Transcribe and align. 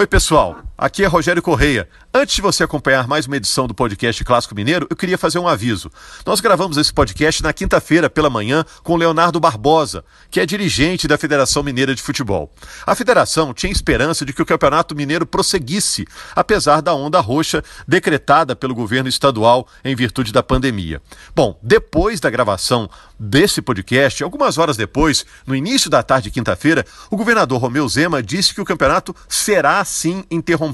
Oi, 0.00 0.06
pessoal. 0.06 0.69
Aqui 0.82 1.04
é 1.04 1.06
Rogério 1.06 1.42
Correia. 1.42 1.86
Antes 2.12 2.36
de 2.36 2.40
você 2.40 2.64
acompanhar 2.64 3.06
mais 3.06 3.26
uma 3.26 3.36
edição 3.36 3.66
do 3.66 3.74
podcast 3.74 4.24
Clássico 4.24 4.54
Mineiro, 4.54 4.86
eu 4.88 4.96
queria 4.96 5.18
fazer 5.18 5.38
um 5.38 5.46
aviso. 5.46 5.92
Nós 6.24 6.40
gravamos 6.40 6.78
esse 6.78 6.90
podcast 6.90 7.42
na 7.42 7.52
quinta-feira 7.52 8.08
pela 8.08 8.30
manhã 8.30 8.64
com 8.82 8.96
Leonardo 8.96 9.38
Barbosa, 9.38 10.02
que 10.30 10.40
é 10.40 10.46
dirigente 10.46 11.06
da 11.06 11.18
Federação 11.18 11.62
Mineira 11.62 11.94
de 11.94 12.00
Futebol. 12.00 12.50
A 12.86 12.94
federação 12.94 13.52
tinha 13.52 13.70
esperança 13.70 14.24
de 14.24 14.32
que 14.32 14.40
o 14.40 14.46
Campeonato 14.46 14.96
Mineiro 14.96 15.26
prosseguisse, 15.26 16.06
apesar 16.34 16.80
da 16.80 16.94
onda 16.94 17.20
roxa 17.20 17.62
decretada 17.86 18.56
pelo 18.56 18.74
governo 18.74 19.08
estadual 19.10 19.68
em 19.84 19.94
virtude 19.94 20.32
da 20.32 20.42
pandemia. 20.42 21.02
Bom, 21.36 21.60
depois 21.62 22.20
da 22.20 22.30
gravação 22.30 22.88
desse 23.18 23.60
podcast, 23.60 24.24
algumas 24.24 24.56
horas 24.56 24.78
depois, 24.78 25.26
no 25.46 25.54
início 25.54 25.90
da 25.90 26.02
tarde 26.02 26.24
de 26.24 26.30
quinta-feira, 26.30 26.86
o 27.10 27.18
governador 27.18 27.60
Romeu 27.60 27.86
Zema 27.86 28.22
disse 28.22 28.54
que 28.54 28.62
o 28.62 28.64
campeonato 28.64 29.14
será 29.28 29.84
sim 29.84 30.24
interrompido, 30.30 30.69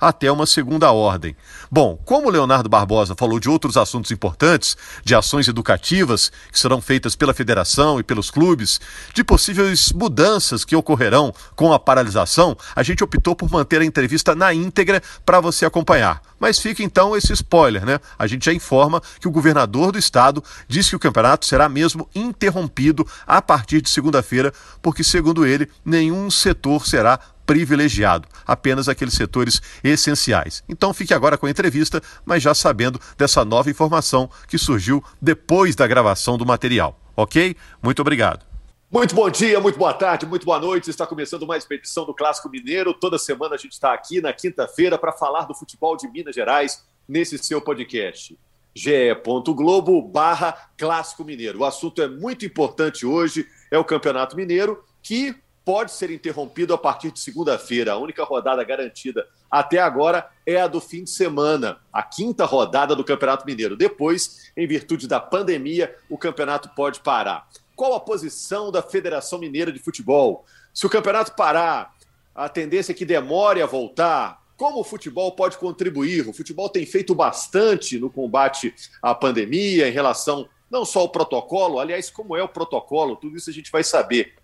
até 0.00 0.30
uma 0.30 0.46
segunda 0.46 0.90
ordem. 0.92 1.36
Bom, 1.70 1.96
como 2.04 2.30
Leonardo 2.30 2.68
Barbosa 2.68 3.14
falou 3.16 3.38
de 3.38 3.48
outros 3.48 3.76
assuntos 3.76 4.10
importantes, 4.10 4.76
de 5.04 5.14
ações 5.14 5.48
educativas 5.48 6.30
que 6.50 6.58
serão 6.58 6.80
feitas 6.80 7.16
pela 7.16 7.34
federação 7.34 7.98
e 7.98 8.02
pelos 8.02 8.30
clubes, 8.30 8.80
de 9.12 9.24
possíveis 9.24 9.92
mudanças 9.92 10.64
que 10.64 10.76
ocorrerão 10.76 11.32
com 11.54 11.72
a 11.72 11.78
paralisação, 11.78 12.56
a 12.74 12.82
gente 12.82 13.02
optou 13.02 13.34
por 13.34 13.50
manter 13.50 13.80
a 13.80 13.84
entrevista 13.84 14.34
na 14.34 14.52
íntegra 14.52 15.02
para 15.24 15.40
você 15.40 15.64
acompanhar. 15.64 16.22
Mas 16.38 16.58
fica 16.58 16.82
então 16.82 17.16
esse 17.16 17.32
spoiler, 17.32 17.86
né? 17.86 17.98
A 18.18 18.26
gente 18.26 18.44
já 18.44 18.52
informa 18.52 19.00
que 19.20 19.26
o 19.26 19.30
governador 19.30 19.92
do 19.92 19.98
estado 19.98 20.44
disse 20.68 20.90
que 20.90 20.96
o 20.96 21.00
campeonato 21.00 21.46
será 21.46 21.68
mesmo 21.68 22.08
interrompido 22.14 23.06
a 23.26 23.40
partir 23.40 23.80
de 23.80 23.88
segunda-feira, 23.88 24.52
porque, 24.82 25.02
segundo 25.02 25.46
ele, 25.46 25.68
nenhum 25.84 26.30
setor 26.30 26.86
será 26.86 27.18
privilegiado, 27.46 28.28
apenas 28.46 28.88
aqueles 28.88 29.14
setores 29.14 29.60
essenciais. 29.82 30.62
Então 30.68 30.94
fique 30.94 31.14
agora 31.14 31.38
com 31.38 31.46
a 31.46 31.50
entrevista, 31.50 32.02
mas 32.24 32.42
já 32.42 32.54
sabendo 32.54 33.00
dessa 33.16 33.44
nova 33.44 33.70
informação 33.70 34.30
que 34.48 34.58
surgiu 34.58 35.02
depois 35.20 35.74
da 35.74 35.86
gravação 35.86 36.36
do 36.36 36.46
material. 36.46 36.98
Ok? 37.16 37.56
Muito 37.82 38.00
obrigado. 38.00 38.44
Muito 38.90 39.14
bom 39.14 39.28
dia, 39.28 39.60
muito 39.60 39.78
boa 39.78 39.92
tarde, 39.92 40.24
muito 40.24 40.46
boa 40.46 40.60
noite. 40.60 40.88
Está 40.88 41.06
começando 41.06 41.46
mais 41.46 41.64
uma 41.64 41.74
edição 41.74 42.04
do 42.04 42.14
Clássico 42.14 42.48
Mineiro. 42.48 42.94
Toda 42.94 43.18
semana 43.18 43.56
a 43.56 43.58
gente 43.58 43.72
está 43.72 43.92
aqui 43.92 44.20
na 44.20 44.32
quinta-feira 44.32 44.96
para 44.96 45.12
falar 45.12 45.46
do 45.46 45.54
futebol 45.54 45.96
de 45.96 46.08
Minas 46.08 46.34
Gerais 46.34 46.84
nesse 47.08 47.36
seu 47.38 47.60
podcast 47.60 48.38
ge.globo 48.74 50.02
barra 50.02 50.70
Clássico 50.76 51.24
Mineiro. 51.24 51.60
O 51.60 51.64
assunto 51.64 52.02
é 52.02 52.08
muito 52.08 52.44
importante 52.44 53.06
hoje, 53.06 53.46
é 53.70 53.78
o 53.78 53.84
Campeonato 53.84 54.36
Mineiro, 54.36 54.82
que 55.02 55.34
pode 55.64 55.92
ser 55.92 56.10
interrompido 56.10 56.74
a 56.74 56.78
partir 56.78 57.10
de 57.10 57.20
segunda-feira. 57.20 57.92
A 57.92 57.98
única 57.98 58.22
rodada 58.22 58.62
garantida 58.62 59.26
até 59.50 59.78
agora 59.78 60.28
é 60.46 60.60
a 60.60 60.66
do 60.66 60.80
fim 60.80 61.04
de 61.04 61.10
semana, 61.10 61.78
a 61.92 62.02
quinta 62.02 62.44
rodada 62.44 62.94
do 62.94 63.04
Campeonato 63.04 63.46
Mineiro. 63.46 63.76
Depois, 63.76 64.52
em 64.56 64.66
virtude 64.66 65.08
da 65.08 65.18
pandemia, 65.18 65.96
o 66.10 66.18
campeonato 66.18 66.68
pode 66.76 67.00
parar. 67.00 67.48
Qual 67.74 67.94
a 67.94 68.00
posição 68.00 68.70
da 68.70 68.82
Federação 68.82 69.38
Mineira 69.38 69.72
de 69.72 69.78
Futebol? 69.78 70.44
Se 70.72 70.86
o 70.86 70.90
campeonato 70.90 71.34
parar, 71.34 71.94
a 72.34 72.48
tendência 72.48 72.92
é 72.92 72.94
que 72.94 73.04
demore 73.04 73.62
a 73.62 73.66
voltar. 73.66 74.42
Como 74.56 74.80
o 74.80 74.84
futebol 74.84 75.32
pode 75.32 75.56
contribuir? 75.56 76.28
O 76.28 76.32
futebol 76.32 76.68
tem 76.68 76.84
feito 76.84 77.14
bastante 77.14 77.98
no 77.98 78.10
combate 78.10 78.74
à 79.02 79.14
pandemia, 79.14 79.88
em 79.88 79.92
relação 79.92 80.48
não 80.70 80.84
só 80.84 81.00
ao 81.00 81.08
protocolo, 81.08 81.78
aliás, 81.78 82.10
como 82.10 82.36
é 82.36 82.42
o 82.42 82.48
protocolo, 82.48 83.14
tudo 83.14 83.36
isso 83.36 83.48
a 83.48 83.52
gente 83.52 83.70
vai 83.70 83.84
saber. 83.84 84.34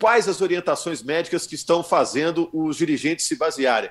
Quais 0.00 0.28
as 0.28 0.40
orientações 0.40 1.02
médicas 1.02 1.46
que 1.46 1.54
estão 1.54 1.82
fazendo 1.82 2.48
os 2.52 2.76
dirigentes 2.76 3.26
se 3.26 3.36
basearem? 3.36 3.90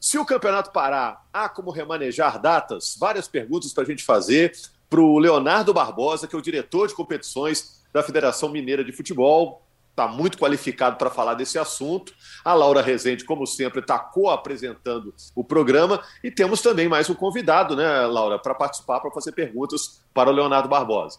Se 0.00 0.16
o 0.16 0.24
campeonato 0.24 0.70
parar, 0.70 1.26
há 1.32 1.48
como 1.48 1.72
remanejar 1.72 2.40
datas? 2.40 2.96
Várias 2.98 3.26
perguntas 3.26 3.72
para 3.72 3.82
a 3.82 3.86
gente 3.86 4.04
fazer 4.04 4.52
para 4.88 5.00
o 5.00 5.18
Leonardo 5.18 5.74
Barbosa, 5.74 6.26
que 6.26 6.36
é 6.36 6.38
o 6.38 6.42
diretor 6.42 6.86
de 6.86 6.94
competições 6.94 7.82
da 7.92 8.02
Federação 8.02 8.48
Mineira 8.48 8.84
de 8.84 8.92
Futebol 8.92 9.62
está 9.98 10.06
muito 10.06 10.38
qualificado 10.38 10.96
para 10.96 11.10
falar 11.10 11.34
desse 11.34 11.58
assunto. 11.58 12.14
A 12.44 12.54
Laura 12.54 12.80
Rezende, 12.80 13.24
como 13.24 13.44
sempre, 13.44 13.80
está 13.80 13.98
co-apresentando 13.98 15.12
o 15.34 15.42
programa. 15.42 16.00
E 16.22 16.30
temos 16.30 16.62
também 16.62 16.88
mais 16.88 17.10
um 17.10 17.14
convidado, 17.14 17.74
né, 17.74 18.06
Laura, 18.06 18.38
para 18.38 18.54
participar, 18.54 19.00
para 19.00 19.10
fazer 19.10 19.32
perguntas 19.32 20.00
para 20.14 20.30
o 20.30 20.32
Leonardo 20.32 20.68
Barbosa. 20.68 21.18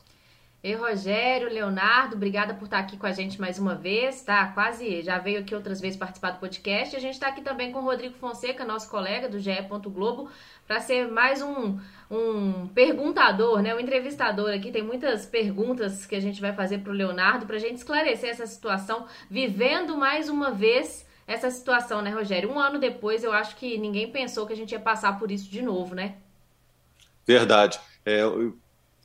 Ei, 0.62 0.76
Rogério, 0.76 1.48
Leonardo, 1.48 2.18
obrigada 2.18 2.54
por 2.54 2.66
estar 2.66 2.80
aqui 2.80 2.98
com 2.98 3.06
a 3.06 3.14
gente 3.14 3.40
mais 3.40 3.58
uma 3.58 3.76
vez, 3.76 4.22
tá? 4.24 4.46
Quase 4.48 5.02
já 5.02 5.18
veio 5.18 5.40
aqui 5.40 5.56
outras 5.56 5.80
vezes 5.80 5.98
participar 5.98 6.32
do 6.32 6.40
podcast. 6.40 6.94
A 6.94 7.00
gente 7.00 7.14
está 7.14 7.30
aqui 7.30 7.42
também 7.42 7.72
com 7.72 7.80
o 7.80 7.84
Rodrigo 7.84 8.14
Fonseca, 8.16 8.66
nosso 8.66 8.90
colega 8.90 9.30
do 9.30 9.40
GE. 9.40 9.52
Globo, 9.86 10.30
para 10.68 10.82
ser 10.82 11.08
mais 11.08 11.42
um, 11.42 11.80
um 12.12 12.68
perguntador, 12.68 13.62
né? 13.62 13.74
Um 13.74 13.80
entrevistador 13.80 14.54
aqui. 14.54 14.70
Tem 14.70 14.84
muitas 14.84 15.26
perguntas 15.26 16.06
que 16.06 16.16
a 16.16 16.20
gente 16.20 16.42
vai 16.42 16.52
fazer 16.52 16.80
para 16.80 16.92
o 16.92 16.96
Leonardo 16.96 17.46
para 17.46 17.56
a 17.56 17.60
gente 17.60 17.78
esclarecer 17.78 18.30
essa 18.30 18.46
situação, 18.46 19.06
vivendo 19.30 19.96
mais 19.96 20.28
uma 20.28 20.52
vez 20.52 21.08
essa 21.26 21.50
situação, 21.50 22.02
né, 22.02 22.10
Rogério? 22.10 22.52
Um 22.52 22.60
ano 22.60 22.80
depois, 22.80 23.24
eu 23.24 23.32
acho 23.32 23.56
que 23.56 23.78
ninguém 23.78 24.12
pensou 24.12 24.46
que 24.46 24.52
a 24.52 24.58
gente 24.58 24.74
ia 24.74 24.80
passar 24.80 25.18
por 25.18 25.32
isso 25.32 25.50
de 25.50 25.62
novo, 25.62 25.96
né? 25.96 26.18
Verdade. 27.26 27.80
É, 28.06 28.24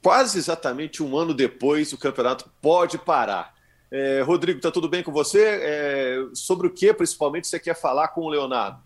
quase 0.04 0.36
exatamente 0.36 1.02
um 1.02 1.16
ano 1.16 1.32
depois, 1.32 1.90
o 1.94 1.98
campeonato 1.98 2.50
pode 2.60 2.98
parar. 2.98 3.54
É, 3.90 4.20
Rodrigo, 4.20 4.58
está 4.58 4.70
tudo 4.70 4.86
bem 4.86 5.02
com 5.02 5.10
você? 5.10 5.42
É, 5.62 6.18
sobre 6.34 6.66
o 6.66 6.70
que, 6.70 6.92
principalmente, 6.92 7.46
você 7.46 7.58
quer 7.58 7.74
falar 7.74 8.08
com 8.08 8.20
o 8.20 8.28
Leonardo? 8.28 8.78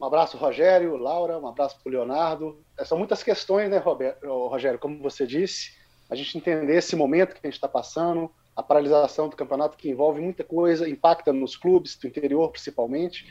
Um 0.00 0.06
abraço, 0.06 0.38
Rogério, 0.38 0.96
Laura, 0.96 1.38
um 1.38 1.46
abraço 1.46 1.76
para 1.78 1.90
o 1.90 1.92
Leonardo. 1.92 2.58
É, 2.78 2.86
são 2.86 2.96
muitas 2.96 3.22
questões, 3.22 3.68
né, 3.68 3.76
Roberto, 3.76 4.26
Rogério? 4.48 4.78
Como 4.78 4.98
você 5.02 5.26
disse, 5.26 5.72
a 6.08 6.14
gente 6.14 6.38
entender 6.38 6.78
esse 6.78 6.96
momento 6.96 7.34
que 7.34 7.40
a 7.42 7.46
gente 7.46 7.56
está 7.56 7.68
passando, 7.68 8.30
a 8.56 8.62
paralisação 8.62 9.28
do 9.28 9.36
campeonato 9.36 9.76
que 9.76 9.90
envolve 9.90 10.22
muita 10.22 10.42
coisa, 10.42 10.88
impacta 10.88 11.34
nos 11.34 11.54
clubes 11.54 11.96
do 11.96 12.06
interior, 12.06 12.50
principalmente. 12.50 13.26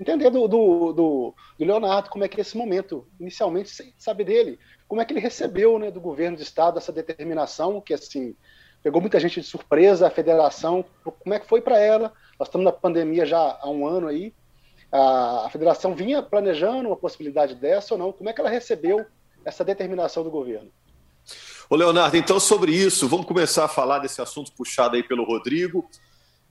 Entender 0.00 0.30
do, 0.30 0.48
do, 0.48 0.92
do, 0.92 1.34
do 1.58 1.64
Leonardo 1.64 2.10
como 2.10 2.24
é 2.24 2.28
que 2.28 2.38
é 2.38 2.42
esse 2.42 2.56
momento, 2.56 3.06
inicialmente, 3.18 3.70
sem 3.70 3.94
saber 3.98 4.24
dele 4.24 4.58
como 4.88 5.00
é 5.00 5.04
que 5.04 5.12
ele 5.12 5.20
recebeu 5.20 5.78
né, 5.78 5.90
do 5.90 6.00
governo 6.00 6.36
do 6.36 6.42
estado 6.42 6.78
essa 6.78 6.92
determinação, 6.92 7.80
que 7.80 7.94
assim 7.94 8.36
pegou 8.82 9.00
muita 9.00 9.18
gente 9.18 9.40
de 9.40 9.46
surpresa, 9.46 10.06
a 10.06 10.10
federação, 10.10 10.84
como 11.02 11.34
é 11.34 11.40
que 11.40 11.48
foi 11.48 11.60
para 11.60 11.78
ela? 11.78 12.12
Nós 12.38 12.48
estamos 12.48 12.64
na 12.64 12.72
pandemia 12.72 13.24
já 13.24 13.58
há 13.60 13.68
um 13.68 13.86
ano 13.86 14.08
aí, 14.08 14.34
a, 14.92 15.46
a 15.46 15.50
federação 15.50 15.94
vinha 15.94 16.22
planejando 16.22 16.88
uma 16.88 16.96
possibilidade 16.96 17.54
dessa 17.54 17.94
ou 17.94 17.98
não? 17.98 18.12
Como 18.12 18.28
é 18.28 18.32
que 18.32 18.40
ela 18.40 18.50
recebeu 18.50 19.06
essa 19.44 19.64
determinação 19.64 20.22
do 20.22 20.30
governo? 20.30 20.70
Ô 21.70 21.76
Leonardo, 21.76 22.16
então 22.16 22.38
sobre 22.38 22.72
isso, 22.72 23.08
vamos 23.08 23.26
começar 23.26 23.64
a 23.64 23.68
falar 23.68 24.00
desse 24.00 24.20
assunto 24.20 24.52
puxado 24.52 24.96
aí 24.96 25.02
pelo 25.02 25.24
Rodrigo. 25.24 25.88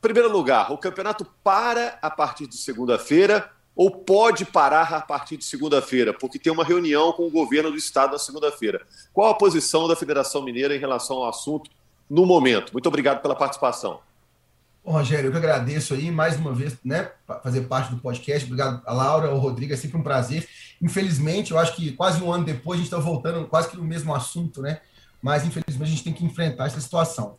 Primeiro 0.03 0.29
lugar, 0.29 0.69
o 0.69 0.77
campeonato 0.77 1.25
para 1.41 1.97
a 2.01 2.09
partir 2.09 2.45
de 2.45 2.57
segunda-feira 2.57 3.49
ou 3.73 3.89
pode 3.89 4.43
parar 4.43 4.93
a 4.93 4.99
partir 4.99 5.37
de 5.37 5.45
segunda-feira, 5.45 6.13
porque 6.13 6.37
tem 6.37 6.51
uma 6.51 6.65
reunião 6.65 7.13
com 7.13 7.25
o 7.25 7.31
governo 7.31 7.71
do 7.71 7.77
estado 7.77 8.11
na 8.11 8.19
segunda-feira. 8.19 8.85
Qual 9.13 9.31
a 9.31 9.33
posição 9.33 9.87
da 9.87 9.95
Federação 9.95 10.41
Mineira 10.41 10.75
em 10.75 10.77
relação 10.77 11.19
ao 11.19 11.29
assunto 11.29 11.71
no 12.09 12.25
momento? 12.25 12.73
Muito 12.73 12.85
obrigado 12.85 13.21
pela 13.21 13.33
participação. 13.33 14.01
Bom, 14.83 14.91
Rogério, 14.91 15.29
eu 15.29 15.31
que 15.31 15.37
agradeço 15.37 15.93
aí 15.93 16.11
mais 16.11 16.35
uma 16.35 16.51
vez, 16.51 16.75
né, 16.83 17.09
fazer 17.41 17.61
parte 17.61 17.89
do 17.89 18.01
podcast. 18.01 18.43
Obrigado 18.43 18.81
a 18.85 18.91
Laura, 18.91 19.29
ao 19.29 19.37
Rodrigo, 19.37 19.71
é 19.71 19.77
sempre 19.77 19.95
um 19.95 20.03
prazer. 20.03 20.45
Infelizmente, 20.81 21.51
eu 21.51 21.57
acho 21.57 21.77
que 21.77 21.93
quase 21.93 22.21
um 22.21 22.29
ano 22.29 22.43
depois 22.43 22.77
a 22.77 22.83
gente 22.83 22.93
está 22.93 22.99
voltando 22.99 23.47
quase 23.47 23.69
que 23.69 23.77
no 23.77 23.85
mesmo 23.85 24.13
assunto, 24.13 24.61
né? 24.61 24.81
Mas 25.21 25.45
infelizmente 25.45 25.87
a 25.87 25.91
gente 25.91 26.03
tem 26.03 26.11
que 26.11 26.25
enfrentar 26.25 26.65
essa 26.65 26.81
situação. 26.81 27.37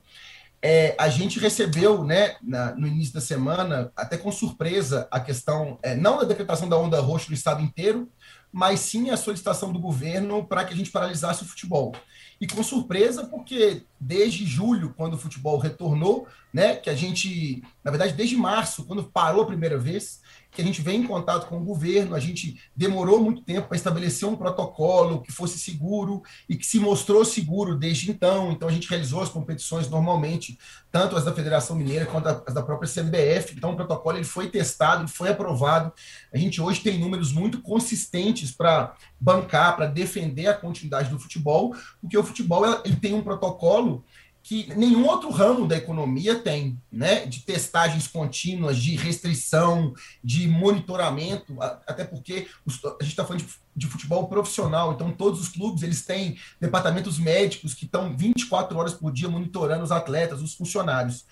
É, 0.66 0.96
a 0.98 1.10
gente 1.10 1.38
recebeu, 1.38 2.02
né, 2.04 2.36
na, 2.42 2.74
no 2.74 2.86
início 2.86 3.12
da 3.12 3.20
semana, 3.20 3.92
até 3.94 4.16
com 4.16 4.32
surpresa, 4.32 5.06
a 5.10 5.20
questão, 5.20 5.78
é, 5.82 5.94
não 5.94 6.16
da 6.16 6.24
decretação 6.24 6.66
da 6.66 6.78
onda 6.78 6.98
roxa 7.02 7.26
no 7.28 7.34
estado 7.34 7.62
inteiro, 7.62 8.10
mas 8.50 8.80
sim 8.80 9.10
a 9.10 9.16
solicitação 9.18 9.70
do 9.70 9.78
governo 9.78 10.42
para 10.42 10.64
que 10.64 10.72
a 10.72 10.76
gente 10.76 10.90
paralisasse 10.90 11.42
o 11.42 11.46
futebol. 11.46 11.94
E 12.40 12.46
com 12.46 12.62
surpresa, 12.62 13.26
porque 13.26 13.82
desde 14.00 14.46
julho, 14.46 14.94
quando 14.96 15.14
o 15.14 15.18
futebol 15.18 15.58
retornou, 15.58 16.26
né, 16.50 16.76
que 16.76 16.88
a 16.88 16.94
gente, 16.94 17.62
na 17.84 17.90
verdade, 17.90 18.14
desde 18.14 18.34
março, 18.34 18.86
quando 18.86 19.04
parou 19.04 19.42
a 19.42 19.46
primeira 19.46 19.76
vez, 19.76 20.22
que 20.54 20.62
a 20.62 20.64
gente 20.64 20.80
vem 20.80 21.00
em 21.00 21.06
contato 21.06 21.46
com 21.48 21.58
o 21.58 21.64
governo, 21.64 22.14
a 22.14 22.20
gente 22.20 22.60
demorou 22.76 23.20
muito 23.20 23.42
tempo 23.42 23.66
para 23.66 23.76
estabelecer 23.76 24.28
um 24.28 24.36
protocolo 24.36 25.20
que 25.20 25.32
fosse 25.32 25.58
seguro 25.58 26.22
e 26.48 26.56
que 26.56 26.64
se 26.64 26.78
mostrou 26.78 27.24
seguro 27.24 27.76
desde 27.76 28.10
então. 28.10 28.52
Então 28.52 28.68
a 28.68 28.72
gente 28.72 28.88
realizou 28.88 29.20
as 29.20 29.28
competições 29.28 29.90
normalmente, 29.90 30.56
tanto 30.92 31.16
as 31.16 31.24
da 31.24 31.32
Federação 31.32 31.74
Mineira 31.74 32.06
quanto 32.06 32.28
as 32.28 32.54
da 32.54 32.62
própria 32.62 32.88
CBF. 32.88 33.54
Então 33.56 33.72
o 33.72 33.76
protocolo 33.76 34.16
ele 34.16 34.24
foi 34.24 34.48
testado, 34.48 35.02
ele 35.02 35.10
foi 35.10 35.30
aprovado. 35.30 35.92
A 36.32 36.38
gente 36.38 36.60
hoje 36.60 36.80
tem 36.80 36.98
números 36.98 37.32
muito 37.32 37.60
consistentes 37.60 38.52
para 38.52 38.94
bancar, 39.20 39.74
para 39.74 39.86
defender 39.86 40.46
a 40.46 40.54
continuidade 40.54 41.10
do 41.10 41.18
futebol, 41.18 41.74
porque 42.00 42.16
o 42.16 42.22
futebol 42.22 42.64
ele 42.84 42.96
tem 42.96 43.12
um 43.12 43.22
protocolo 43.22 44.04
que 44.44 44.68
nenhum 44.76 45.06
outro 45.06 45.30
ramo 45.30 45.66
da 45.66 45.74
economia 45.74 46.38
tem, 46.38 46.78
né? 46.92 47.24
De 47.24 47.40
testagens 47.40 48.06
contínuas, 48.06 48.76
de 48.76 48.94
restrição, 48.94 49.94
de 50.22 50.46
monitoramento, 50.46 51.56
até 51.60 52.04
porque 52.04 52.46
a 52.68 53.02
gente 53.02 53.12
está 53.12 53.24
falando 53.24 53.42
de, 53.74 53.86
futebol 53.86 54.28
profissional, 54.28 54.92
então 54.92 55.10
todos 55.10 55.40
os 55.40 55.48
clubes 55.48 55.82
eles 55.82 56.04
têm 56.04 56.36
departamentos 56.60 57.18
médicos 57.18 57.72
que 57.72 57.86
estão 57.86 58.14
24 58.14 58.76
horas 58.76 58.92
por 58.92 59.10
dia 59.10 59.30
monitorando 59.30 59.82
os 59.82 59.90
atletas, 59.90 60.42
os 60.42 60.54
funcionários. 60.54 61.24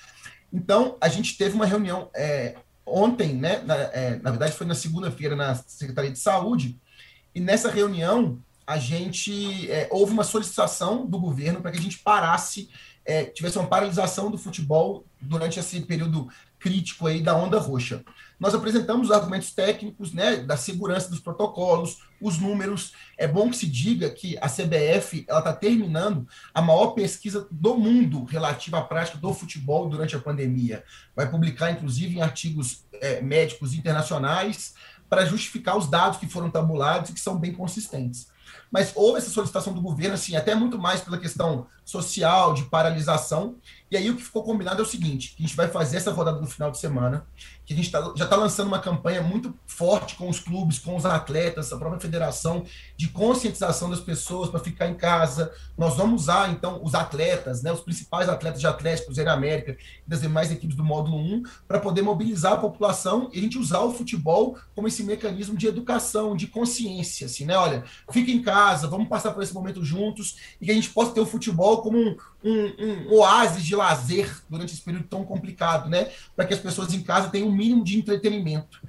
Então, 0.51 0.97
a 0.99 1.09
gente 1.09 1.37
teve 1.37 1.55
uma 1.55 1.67
reunião 1.67 2.09
é, 2.17 2.57
ontem, 2.87 3.35
né? 3.35 3.59
Na, 3.59 3.75
é, 3.75 4.19
na 4.23 4.31
verdade, 4.31 4.53
foi 4.53 4.67
na 4.67 4.75
segunda-feira 4.75 5.37
na 5.37 5.55
Secretaria 5.55 6.11
de 6.11 6.19
Saúde, 6.19 6.81
e 7.35 7.41
nessa 7.41 7.71
reunião 7.71 8.43
a 8.67 8.79
gente 8.79 9.71
é, 9.71 9.87
houve 9.91 10.13
uma 10.13 10.25
solicitação 10.25 11.05
do 11.05 11.19
governo 11.19 11.61
para 11.61 11.73
que 11.73 11.79
a 11.79 11.83
gente 11.83 11.99
parasse 11.99 12.71
é, 13.05 13.25
tivesse 13.25 13.59
uma 13.59 13.69
paralisação 13.69 14.31
do 14.31 14.39
futebol 14.39 15.05
durante 15.21 15.59
esse 15.59 15.81
período 15.83 16.29
crítico 16.59 17.07
aí 17.09 17.21
da 17.21 17.37
onda 17.37 17.59
roxa. 17.59 18.05
Nós 18.39 18.55
apresentamos 18.55 19.09
os 19.09 19.13
argumentos 19.13 19.53
técnicos, 19.53 20.13
né, 20.13 20.37
da 20.37 20.57
segurança 20.57 21.09
dos 21.09 21.19
protocolos, 21.19 21.99
os 22.21 22.39
números. 22.39 22.93
É 23.19 23.27
bom 23.27 23.51
que 23.51 23.57
se 23.57 23.67
diga 23.67 24.09
que 24.11 24.39
a 24.41 24.49
CBF 24.49 25.25
ela 25.29 25.41
está 25.41 25.53
terminando 25.53 26.27
a 26.55 26.63
maior 26.63 26.89
pesquisa 26.89 27.47
do 27.51 27.77
mundo 27.77 28.25
relativa 28.25 28.79
à 28.79 28.83
prática 28.83 29.19
do 29.19 29.35
futebol 29.35 29.89
durante 29.89 30.15
a 30.15 30.21
pandemia. 30.21 30.85
Vai 31.17 31.29
publicar, 31.29 31.73
inclusive, 31.73 32.17
em 32.17 32.23
artigos 32.23 32.85
é, 33.01 33.21
médicos 33.21 33.75
internacionais 33.75 34.75
para 35.09 35.27
justificar 35.27 35.77
os 35.77 35.89
dados 35.89 36.19
que 36.19 36.29
foram 36.29 36.51
tabulados 36.51 37.11
e 37.11 37.13
que 37.13 37.21
são 37.21 37.37
bem 37.37 37.53
consistentes 37.53 38.32
mas 38.73 38.93
houve 38.97 39.19
essa 39.19 39.29
solicitação 39.29 39.75
do 39.75 39.83
governo, 39.83 40.15
assim, 40.15 40.35
até 40.35 40.55
muito 40.55 40.79
mais 40.79 41.03
pela 41.03 41.19
questão 41.19 41.67
social, 41.85 42.55
de 42.55 42.65
paralisação. 42.65 43.57
E 43.93 43.97
aí 43.97 44.09
o 44.09 44.17
que 44.17 44.23
ficou 44.23 44.43
combinado 44.43 44.81
é 44.81 44.83
o 44.83 44.89
seguinte: 44.89 45.37
a 45.39 45.43
gente 45.43 45.55
vai 45.55 45.69
fazer 45.69 45.99
essa 45.99 46.11
rodada 46.11 46.41
no 46.41 46.47
final 46.47 46.71
de 46.71 46.79
semana, 46.79 47.27
que 47.67 47.75
a 47.75 47.77
gente 47.77 47.91
tá, 47.91 48.01
já 48.17 48.25
está 48.25 48.37
lançando 48.37 48.69
uma 48.69 48.79
campanha 48.79 49.21
muito 49.21 49.55
forte 49.67 50.17
com 50.17 50.31
os 50.31 50.41
clubes, 50.41 50.79
com 50.79 50.97
os 50.97 51.05
atletas, 51.05 51.71
a 51.71 51.77
própria 51.77 52.01
federação, 52.01 52.65
de 52.97 53.09
conscientização 53.09 53.91
das 53.91 54.01
pessoas 54.01 54.49
para 54.49 54.61
ficar 54.61 54.89
em 54.89 54.95
casa. 54.95 55.53
Nós 55.77 55.95
vamos 55.95 56.23
usar, 56.23 56.51
então, 56.51 56.83
os 56.83 56.95
atletas, 56.95 57.63
né, 57.63 57.71
os 57.71 57.81
principais 57.81 58.31
atletas 58.31 58.63
de 58.63 58.67
Atlético, 58.67 59.13
Zé 59.13 59.29
América 59.29 59.77
e 60.07 60.09
das 60.09 60.23
demais 60.23 60.51
equipes 60.51 60.75
do 60.75 60.83
módulo 60.83 61.19
1, 61.19 61.43
para 61.69 61.79
poder 61.79 62.01
mobilizar 62.01 62.55
a 62.55 62.57
população 62.57 63.29
e 63.31 63.39
a 63.39 63.43
gente 63.43 63.59
usar 63.59 63.81
o 63.81 63.93
futebol 63.93 64.57
como 64.75 64.89
esse 64.89 65.05
mecanismo 65.05 65.55
de 65.55 65.67
educação, 65.67 66.35
de 66.35 66.47
consciência, 66.47 67.27
assim, 67.27 67.45
né? 67.45 67.59
Olha, 67.59 67.85
fica 68.11 68.31
em 68.31 68.41
casa, 68.41 68.89
vamos 68.89 69.09
passar 69.09 69.33
por 69.33 69.43
esse 69.43 69.53
momento 69.53 69.85
juntos 69.85 70.39
e 70.59 70.65
que 70.65 70.71
a 70.71 70.75
gente 70.75 70.89
possa 70.89 71.13
ter 71.13 71.21
o 71.21 71.27
futebol 71.27 71.83
como 71.83 71.99
um, 71.99 72.17
um, 72.45 73.09
um 73.09 73.15
oásis 73.15 73.65
de 73.65 73.75
lazer 73.75 74.43
durante 74.49 74.73
esse 74.73 74.83
período 74.83 75.07
tão 75.07 75.25
complicado, 75.25 75.89
né? 75.89 76.11
Para 76.35 76.47
que 76.47 76.55
as 76.55 76.61
pessoas 76.61 76.93
em 76.93 77.03
casa 77.03 77.29
tenham 77.29 77.49
um 77.49 77.53
mínimo 77.53 77.85
de 77.85 77.99
entretenimento. 77.99 78.81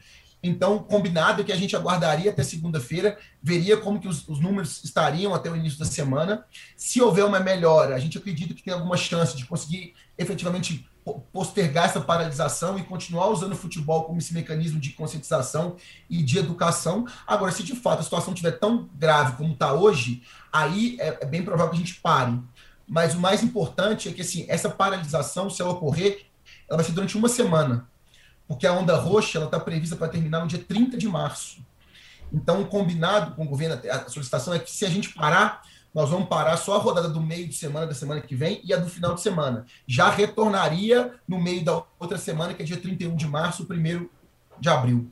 Então, 0.44 0.80
combinado 0.80 1.44
que 1.46 1.54
a 1.54 1.56
gente 1.56 1.74
aguardaria 1.74 2.30
até 2.30 2.44
segunda-feira, 2.44 3.18
veria 3.42 3.78
como 3.78 3.98
que 3.98 4.10
os, 4.10 4.28
os, 4.28 4.42
números 4.42 4.84
estariam 4.84 5.34
até 5.34 5.50
o 5.50 5.56
início 5.56 5.80
da 5.80 5.86
semana. 5.86 6.44
Se 6.76 7.02
houver 7.02 7.24
uma 7.24 7.40
melhora, 7.40 7.96
a 7.96 8.00
gente 8.00 8.18
acredita 8.18 8.54
que 8.54 8.62
tem 8.62 8.74
alguma 8.74 8.98
chance 8.98 9.38
de 9.38 9.46
conseguir 9.46 9.94
efetivamente 10.18 10.86
postergar 11.32 11.86
essa 11.86 12.00
paralisação 12.00 12.78
e 12.78 12.84
continuar 12.84 13.28
usando 13.28 13.54
o 13.54 13.58
futebol 13.58 14.04
como 14.04 14.20
esse 14.20 14.34
mecanismo 14.34 14.80
de 14.80 14.92
conscientização 14.92 15.76
e 16.10 16.22
de 16.22 16.38
educação. 16.38 17.06
Agora, 17.26 17.52
se 17.52 17.64
de 17.64 17.76
fato 17.76 18.00
a 18.00 18.04
situação 18.04 18.34
estiver 18.34 18.60
tão 18.60 18.90
grave 18.96 19.38
como 19.38 19.54
está 19.54 19.74
hoje, 19.74 20.24
aí 20.52 20.98
é, 21.00 21.20
é 21.22 21.26
bem 21.26 21.44
provável 21.44 21.72
que 21.72 21.78
a 21.78 21.80
gente 21.80 22.00
pare. 22.00 22.38
Mas 22.88 23.16
o 23.16 23.20
mais 23.20 23.44
importante 23.44 24.10
é 24.10 24.12
que 24.12 24.22
assim, 24.22 24.46
essa 24.50 24.70
paralisação, 24.70 25.50
se 25.50 25.62
ela 25.62 25.72
ocorrer, 25.72 26.26
ela 26.70 26.78
vai 26.78 26.86
ser 26.86 26.92
durante 26.92 27.18
uma 27.18 27.30
semana. 27.30 27.88
Porque 28.48 28.68
a 28.68 28.74
onda 28.74 28.96
roxa 28.96 29.44
está 29.44 29.60
prevista 29.60 29.96
para 29.96 30.10
terminar 30.10 30.42
no 30.42 30.48
dia 30.48 30.60
30 30.60 30.98
de 30.98 31.08
março. 31.08 31.66
Então, 32.32 32.64
combinado 32.66 33.36
com 33.36 33.44
o 33.44 33.48
governo, 33.48 33.80
a 33.90 34.10
solicitação 34.10 34.54
é 34.54 34.60
que 34.60 34.72
se 34.72 34.86
a 34.86 34.90
gente 34.90 35.10
parar, 35.10 35.62
nós 35.94 36.10
vamos 36.10 36.28
parar 36.28 36.58
só 36.58 36.76
a 36.76 36.80
rodada 36.80 37.08
do 37.08 37.22
meio 37.22 37.48
de 37.48 37.54
semana 37.54 37.86
da 37.86 37.94
semana 37.94 38.20
que 38.20 38.36
vem 38.36 38.60
e 38.64 38.74
a 38.74 38.78
do 38.78 38.90
final 38.90 39.14
de 39.14 39.22
semana. 39.22 39.66
Já 39.88 40.10
retornaria 40.10 41.14
no 41.28 41.40
meio 41.40 41.64
da 41.64 41.84
outra 42.00 42.18
semana, 42.18 42.54
que 42.54 42.64
é 42.64 42.66
dia 42.66 42.78
31 42.78 43.16
de 43.16 43.28
março, 43.28 43.68
1 43.70 44.10
de 44.60 44.70
abril. 44.70 45.12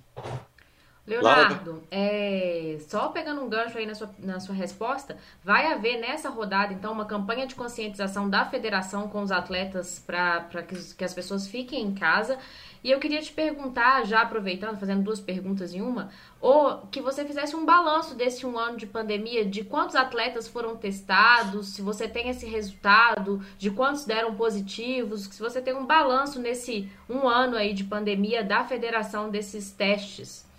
Leonardo, 1.06 1.84
é, 1.90 2.78
só 2.88 3.08
pegando 3.10 3.42
um 3.42 3.50
gancho 3.50 3.76
aí 3.78 3.88
na 3.88 3.96
sua, 3.96 4.10
na 4.20 4.40
sua 4.40 4.54
resposta, 4.54 5.18
vai 5.44 5.72
haver 5.72 6.00
nessa 6.00 6.30
rodada, 6.30 6.74
então, 6.74 6.94
uma 6.94 7.06
campanha 7.06 7.48
de 7.48 7.56
conscientização 7.56 8.30
da 8.30 8.46
federação 8.46 9.08
com 9.08 9.24
os 9.24 9.32
atletas 9.32 9.98
para 10.06 10.62
que, 10.62 10.76
que 10.96 11.04
as 11.04 11.14
pessoas 11.14 11.48
fiquem 11.48 11.82
em 11.82 11.94
casa. 11.94 12.38
E 12.84 12.90
eu 12.90 13.00
queria 13.00 13.22
te 13.22 13.32
perguntar, 13.32 14.06
já 14.06 14.22
aproveitando, 14.22 14.80
fazendo 14.80 15.04
duas 15.04 15.20
perguntas 15.20 15.74
em 15.74 15.82
uma, 15.82 16.10
ou 16.40 16.78
que 16.92 17.02
você 17.02 17.24
fizesse 17.26 17.56
um 17.56 17.66
balanço 17.66 18.16
desse 18.16 18.46
um 18.46 18.58
ano 18.58 18.78
de 18.78 18.88
pandemia, 18.88 19.46
de 19.46 19.64
quantos 19.64 19.96
atletas 19.96 20.48
foram 20.48 20.76
testados, 20.76 21.70
se 21.70 21.82
você 21.82 22.08
tem 22.08 22.30
esse 22.30 22.46
resultado, 22.46 23.44
de 23.58 23.70
quantos 23.70 24.06
deram 24.06 24.34
positivos, 24.36 25.26
se 25.26 25.40
você 25.40 25.62
tem 25.62 25.76
um 25.76 25.86
balanço 25.86 26.40
nesse 26.40 26.92
um 27.08 27.28
ano 27.28 27.56
aí 27.56 27.74
de 27.74 27.84
pandemia 27.84 28.44
da 28.44 28.64
federação 28.64 29.30
desses 29.30 29.72
testes. 29.72 30.50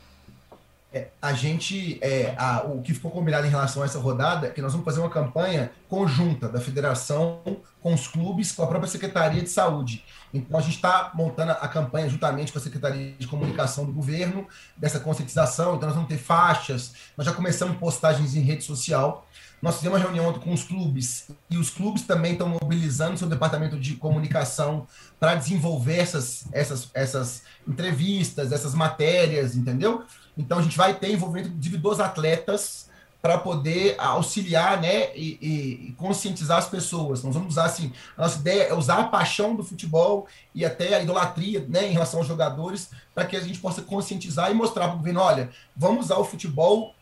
É, 0.94 1.08
a 1.22 1.32
gente, 1.32 1.98
é, 2.02 2.34
a, 2.36 2.64
o 2.64 2.82
que 2.82 2.92
ficou 2.92 3.10
combinado 3.10 3.46
em 3.46 3.50
relação 3.50 3.82
a 3.82 3.86
essa 3.86 3.98
rodada 3.98 4.48
é 4.48 4.50
que 4.50 4.60
nós 4.60 4.72
vamos 4.72 4.84
fazer 4.84 5.00
uma 5.00 5.08
campanha 5.08 5.72
conjunta 5.88 6.50
da 6.50 6.60
federação 6.60 7.40
com 7.80 7.94
os 7.94 8.06
clubes, 8.06 8.52
com 8.52 8.62
a 8.62 8.66
própria 8.66 8.90
Secretaria 8.90 9.40
de 9.40 9.48
Saúde. 9.48 10.04
Então, 10.34 10.58
a 10.58 10.62
gente 10.62 10.76
está 10.76 11.10
montando 11.14 11.52
a 11.52 11.68
campanha 11.68 12.10
juntamente 12.10 12.52
com 12.52 12.58
a 12.58 12.62
Secretaria 12.62 13.14
de 13.18 13.26
Comunicação 13.26 13.86
do 13.86 13.92
governo, 13.92 14.46
dessa 14.76 15.00
conscientização. 15.00 15.76
Então, 15.76 15.88
nós 15.88 15.94
vamos 15.94 16.10
ter 16.10 16.18
faixas, 16.18 16.92
nós 17.16 17.26
já 17.26 17.32
começamos 17.32 17.78
postagens 17.78 18.34
em 18.34 18.40
rede 18.40 18.62
social. 18.62 19.26
Nós 19.62 19.76
fizemos 19.76 19.96
uma 19.96 20.04
reunião 20.04 20.32
com 20.40 20.52
os 20.52 20.64
clubes 20.64 21.28
e 21.48 21.56
os 21.56 21.70
clubes 21.70 22.02
também 22.02 22.32
estão 22.32 22.48
mobilizando 22.48 23.16
seu 23.16 23.28
departamento 23.28 23.78
de 23.78 23.94
comunicação 23.94 24.88
para 25.20 25.36
desenvolver 25.36 25.98
essas, 25.98 26.44
essas, 26.50 26.90
essas 26.92 27.42
entrevistas, 27.66 28.50
essas 28.50 28.74
matérias, 28.74 29.54
entendeu? 29.54 30.04
Então 30.36 30.58
a 30.58 30.62
gente 30.62 30.76
vai 30.76 30.94
ter 30.94 31.12
envolvimento 31.12 31.50
de 31.50 31.76
dos 31.76 32.00
atletas 32.00 32.90
para 33.22 33.38
poder 33.38 33.94
auxiliar 33.98 34.80
né, 34.80 35.14
e, 35.14 35.38
e, 35.40 35.92
conscientizar 35.92 36.58
as 36.58 36.68
pessoas. 36.68 37.22
Nós 37.22 37.34
vamos 37.34 37.50
usar 37.50 37.66
assim, 37.66 37.92
a 38.18 38.22
nossa 38.22 38.40
ideia 38.40 38.64
é 38.64 38.74
usar 38.74 38.98
a 38.98 39.04
paixão 39.04 39.54
do 39.54 39.62
futebol 39.62 40.26
e 40.52 40.64
até 40.64 40.96
a 40.96 41.00
idolatria 41.00 41.64
né, 41.68 41.86
em 41.86 41.92
relação 41.92 42.18
aos 42.18 42.26
jogadores, 42.26 42.90
para 43.14 43.24
que 43.24 43.36
a 43.36 43.40
gente 43.40 43.60
possa 43.60 43.80
conscientizar 43.80 44.50
e 44.50 44.54
mostrar 44.54 44.88
para 44.88 44.96
o 44.96 44.98
governo, 44.98 45.20
olha, 45.20 45.50
vamos 45.76 46.06
usar 46.06 46.16
o 46.16 46.24
futebol 46.24 46.92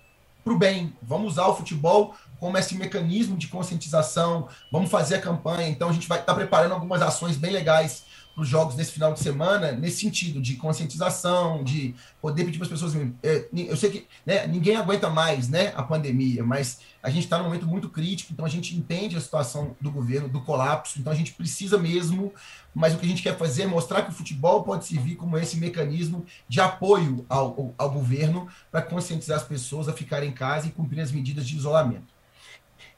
para 0.45 0.53
o 0.53 0.59
bem, 0.59 0.93
vamos 1.03 1.33
usar 1.33 1.47
o 1.47 1.57
futebol 1.57 2.15
como 2.39 2.57
esse 2.59 2.75
mecanismo 2.75 3.37
de 3.37 3.49
conscientização, 3.49 4.47
vamos 4.71 4.91
fazer 4.91 5.17
a 5.17 5.21
campanha. 5.21 5.69
Então 5.69 5.89
a 5.89 5.93
gente 5.93 6.09
vai 6.09 6.19
estar 6.19 6.33
tá 6.33 6.39
preparando 6.39 6.73
algumas 6.73 7.01
ações 7.01 7.37
bem 7.37 7.51
legais 7.51 8.05
os 8.41 8.49
jogos 8.49 8.75
desse 8.75 8.93
final 8.93 9.13
de 9.13 9.21
semana, 9.21 9.73
nesse 9.73 10.01
sentido 10.01 10.41
de 10.41 10.57
conscientização, 10.57 11.63
de 11.63 11.95
poder 12.21 12.45
pedir 12.45 12.59
para 12.59 12.65
as 12.65 12.71
pessoas. 12.71 12.95
É, 13.23 13.47
eu 13.55 13.77
sei 13.77 13.91
que 13.91 14.07
né, 14.25 14.47
ninguém 14.47 14.77
aguenta 14.77 15.11
mais 15.11 15.49
né, 15.49 15.73
a 15.77 15.83
pandemia, 15.83 16.43
mas 16.43 16.81
a 17.03 17.11
gente 17.11 17.25
está 17.25 17.37
num 17.37 17.45
momento 17.45 17.67
muito 17.67 17.89
crítico, 17.89 18.33
então 18.33 18.45
a 18.45 18.49
gente 18.49 18.75
entende 18.75 19.17
a 19.17 19.21
situação 19.21 19.77
do 19.81 19.91
governo, 19.91 20.29
do 20.29 20.41
colapso, 20.41 20.99
então 20.99 21.13
a 21.13 21.17
gente 21.17 21.33
precisa 21.33 21.77
mesmo, 21.77 22.33
mas 22.75 22.95
o 22.95 22.99
que 22.99 23.05
a 23.05 23.09
gente 23.09 23.23
quer 23.23 23.37
fazer 23.37 23.63
é 23.63 23.67
mostrar 23.67 24.03
que 24.03 24.11
o 24.11 24.15
futebol 24.15 24.63
pode 24.63 24.87
servir 24.87 25.17
como 25.17 25.37
esse 25.37 25.59
mecanismo 25.59 26.25
de 26.49 26.61
apoio 26.61 27.27
ao, 27.29 27.47
ao, 27.47 27.75
ao 27.77 27.91
governo 27.91 28.49
para 28.71 28.81
conscientizar 28.81 29.37
as 29.37 29.45
pessoas 29.45 29.89
a 29.89 29.93
ficarem 29.93 30.31
em 30.31 30.33
casa 30.33 30.67
e 30.67 30.71
cumprir 30.71 31.01
as 31.01 31.13
medidas 31.13 31.47
de 31.47 31.57
isolamento. 31.57 32.21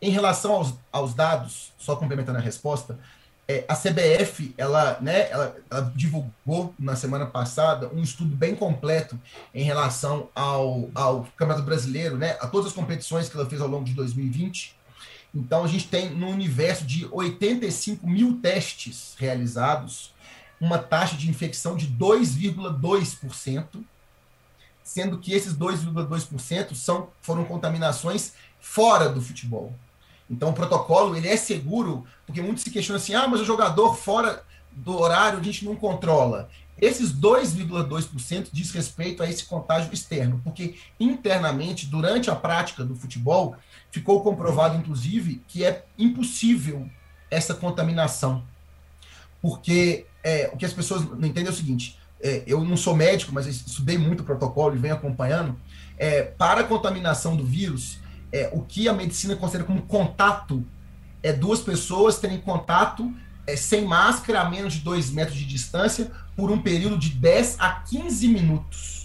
Em 0.01 0.11
relação 0.11 0.53
aos, 0.53 0.75
aos 0.91 1.15
dados, 1.15 1.73
só 1.79 1.97
complementando 1.97 2.39
a 2.39 2.41
resposta, 2.41 2.99
é, 3.53 3.65
a 3.69 3.77
CBF 3.77 4.55
ela, 4.57 4.99
né, 5.01 5.31
ela, 5.31 5.57
ela, 5.71 5.93
divulgou 5.95 6.75
na 6.79 6.97
semana 6.97 7.27
passada 7.27 7.91
um 7.93 8.03
estudo 8.03 8.35
bem 8.35 8.55
completo 8.55 9.19
em 9.55 9.63
relação 9.63 10.31
ao, 10.35 10.89
ao 10.95 11.25
Campeonato 11.37 11.63
Brasileiro, 11.63 12.17
né, 12.17 12.37
a 12.41 12.47
todas 12.47 12.69
as 12.69 12.73
competições 12.73 13.29
que 13.29 13.37
ela 13.37 13.49
fez 13.49 13.61
ao 13.61 13.69
longo 13.69 13.85
de 13.85 13.93
2020. 13.93 14.75
Então, 15.35 15.65
a 15.65 15.69
gente 15.69 15.89
tem 15.89 16.11
no 16.11 16.29
universo 16.29 16.85
de 16.85 17.07
85 17.11 18.07
mil 18.07 18.41
testes 18.41 19.15
realizados, 19.19 20.13
uma 20.61 20.79
taxa 20.79 21.17
de 21.17 21.29
infecção 21.29 21.77
de 21.77 21.89
2,2%, 21.89 23.83
sendo 24.85 25.19
que 25.19 25.33
esses 25.33 25.55
2,2% 25.55 26.75
são, 26.75 27.09
foram 27.21 27.45
contaminações 27.45 28.33
fora 28.61 29.09
do 29.09 29.21
futebol. 29.21 29.75
Então 30.33 30.49
o 30.49 30.55
protocolo 30.55 31.15
ele 31.15 31.29
é 31.29 31.37
seguro, 31.37 32.07
porque 32.27 32.41
muitos 32.41 32.65
se 32.65 32.71
questionam 32.71 33.01
assim: 33.01 33.15
ah, 33.15 33.29
mas 33.29 33.43
o 33.43 33.45
jogador 33.45 33.95
fora 33.95 34.43
do 34.73 34.99
horário 34.99 35.39
a 35.39 35.43
gente 35.43 35.63
não 35.65 35.77
controla. 35.77 36.49
Esses 36.81 37.13
2,2% 37.13 38.49
diz 38.51 38.71
respeito 38.73 39.23
a 39.23 39.29
esse 39.29 39.45
contágio 39.45 39.93
externo, 39.93 40.41
porque 40.43 40.77
internamente, 40.99 41.87
durante 41.87 42.31
a 42.31 42.35
prática 42.35 42.83
do 42.83 42.97
futebol, 42.97 43.55
ficou 43.91 44.23
comprovado, 44.23 44.77
inclusive, 44.77 45.43
que 45.47 45.65
é 45.65 45.85
impossível 45.99 46.89
essa 47.31 47.55
contaminação. 47.55 48.43
porque 49.41 50.07
é, 50.25 50.51
o 50.53 50.57
que 50.57 50.65
as 50.65 50.73
pessoas 50.73 51.05
não 51.05 51.27
entendem 51.27 51.49
é 51.49 51.51
o 51.51 51.55
seguinte: 51.55 51.99
é, 52.23 52.43
eu 52.47 52.65
não 52.65 52.77
sou 52.77 52.97
médico, 52.97 53.33
mas 53.35 53.47
estudei 53.47 53.99
muito 53.99 54.21
o 54.21 54.25
protocolo 54.25 54.75
e 54.75 54.79
venho 54.79 54.95
acompanhando. 54.95 55.59
É, 55.99 56.23
para 56.23 56.63
a 56.63 56.65
contaminação 56.65 57.37
do 57.37 57.45
vírus, 57.45 57.99
é, 58.33 58.51
o 58.53 58.63
que 58.63 58.89
a 58.89 58.93
medicina 58.93 59.37
considera 59.37 59.65
como 59.65 59.83
contato 59.83 60.65
é 61.23 61.33
duas 61.33 61.61
pessoas 61.61 62.19
terem 62.19 62.41
contato 62.41 63.13
é, 63.47 63.57
sem 63.57 63.85
máscara 63.85 64.41
a 64.41 64.51
menos 64.51 64.75
de 64.75 64.81
dois 64.81 65.11
metros 65.11 65.37
de 65.37 65.45
distância 65.45 66.11
por 66.37 66.51
um 66.51 66.61
período 66.61 66.99
de 66.99 67.11
10 67.11 67.57
a 67.61 67.71
15 67.71 68.29
minutos. 68.29 69.03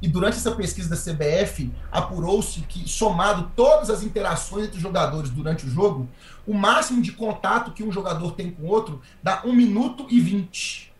E 0.00 0.08
durante 0.08 0.36
essa 0.36 0.50
pesquisa 0.50 0.90
da 0.90 0.96
CBF, 0.96 1.70
apurou-se 1.90 2.60
que, 2.62 2.88
somado 2.88 3.52
todas 3.54 3.88
as 3.88 4.02
interações 4.02 4.64
entre 4.64 4.76
os 4.78 4.82
jogadores 4.82 5.30
durante 5.30 5.64
o 5.64 5.70
jogo, 5.70 6.08
o 6.44 6.52
máximo 6.52 7.00
de 7.00 7.12
contato 7.12 7.70
que 7.70 7.84
um 7.84 7.92
jogador 7.92 8.32
tem 8.32 8.50
com 8.50 8.64
o 8.64 8.66
outro 8.66 9.00
dá 9.22 9.42
1 9.44 9.52
minuto 9.52 10.06
e 10.10 10.20
20. 10.20 10.92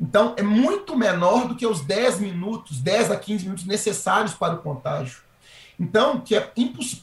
Então, 0.00 0.34
é 0.36 0.42
muito 0.42 0.96
menor 0.96 1.48
do 1.48 1.56
que 1.56 1.66
os 1.66 1.80
10 1.80 2.20
minutos, 2.20 2.80
10 2.80 3.10
a 3.10 3.16
15 3.16 3.44
minutos 3.44 3.64
necessários 3.64 4.34
para 4.34 4.54
o 4.54 4.58
contágio. 4.58 5.25
Então, 5.78 6.20
que 6.20 6.34
é, 6.34 6.52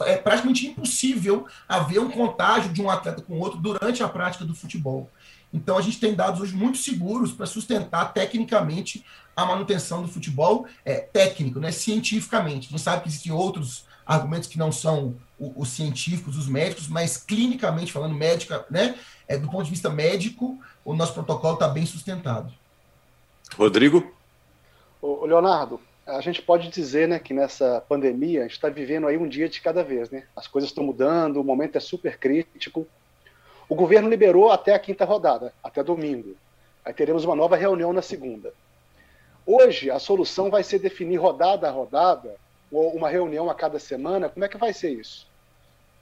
é, 0.05 0.17
praticamente 0.17 0.67
impossível 0.67 1.45
haver 1.67 1.99
um 1.99 2.09
contágio 2.09 2.73
de 2.73 2.81
um 2.81 2.89
atleta 2.89 3.21
com 3.21 3.39
outro 3.39 3.59
durante 3.59 4.01
a 4.01 4.09
prática 4.09 4.43
do 4.43 4.55
futebol. 4.55 5.09
Então, 5.53 5.77
a 5.77 5.81
gente 5.81 5.99
tem 5.99 6.15
dados 6.15 6.41
hoje 6.41 6.55
muito 6.55 6.79
seguros 6.79 7.31
para 7.31 7.45
sustentar 7.45 8.11
tecnicamente 8.13 9.05
a 9.35 9.45
manutenção 9.45 10.01
do 10.01 10.07
futebol 10.07 10.65
é, 10.83 10.95
técnico, 10.95 11.59
né, 11.59 11.71
cientificamente. 11.71 12.67
A 12.67 12.71
gente 12.71 12.81
sabe 12.81 13.03
que 13.03 13.09
existem 13.09 13.31
outros 13.31 13.85
argumentos 14.05 14.49
que 14.49 14.57
não 14.57 14.71
são 14.71 15.15
os 15.39 15.69
científicos, 15.69 16.37
os 16.37 16.47
médicos, 16.47 16.87
mas 16.87 17.17
clinicamente 17.17 17.91
falando, 17.91 18.15
médica, 18.15 18.65
né, 18.69 18.95
é, 19.27 19.37
do 19.37 19.49
ponto 19.49 19.63
de 19.65 19.69
vista 19.69 19.89
médico, 19.89 20.59
o 20.83 20.95
nosso 20.95 21.13
protocolo 21.13 21.53
está 21.55 21.67
bem 21.67 21.85
sustentado. 21.85 22.51
Rodrigo? 23.55 24.13
Ô, 25.01 25.25
Leonardo, 25.25 25.79
a 26.05 26.21
gente 26.21 26.41
pode 26.41 26.69
dizer 26.69 27.07
né, 27.07 27.19
que 27.19 27.33
nessa 27.33 27.81
pandemia 27.87 28.41
a 28.41 28.43
gente 28.43 28.53
está 28.53 28.69
vivendo 28.69 29.07
aí 29.07 29.17
um 29.17 29.27
dia 29.27 29.47
de 29.47 29.61
cada 29.61 29.83
vez. 29.83 30.09
Né? 30.09 30.23
As 30.35 30.47
coisas 30.47 30.69
estão 30.69 30.83
mudando, 30.83 31.37
o 31.37 31.43
momento 31.43 31.77
é 31.77 31.79
super 31.79 32.17
crítico. 32.17 32.85
O 33.69 33.75
governo 33.75 34.09
liberou 34.09 34.51
até 34.51 34.73
a 34.73 34.79
quinta 34.79 35.05
rodada, 35.05 35.53
até 35.63 35.83
domingo. 35.83 36.35
Aí 36.83 36.93
teremos 36.93 37.23
uma 37.23 37.35
nova 37.35 37.55
reunião 37.55 37.93
na 37.93 38.01
segunda. 38.01 38.53
Hoje, 39.45 39.89
a 39.89 39.99
solução 39.99 40.49
vai 40.49 40.63
ser 40.63 40.79
definir 40.79 41.17
rodada 41.17 41.67
a 41.67 41.71
rodada, 41.71 42.35
ou 42.71 42.93
uma 42.93 43.09
reunião 43.09 43.49
a 43.49 43.55
cada 43.55 43.79
semana. 43.79 44.29
Como 44.29 44.43
é 44.43 44.49
que 44.49 44.57
vai 44.57 44.73
ser 44.73 44.91
isso? 44.91 45.27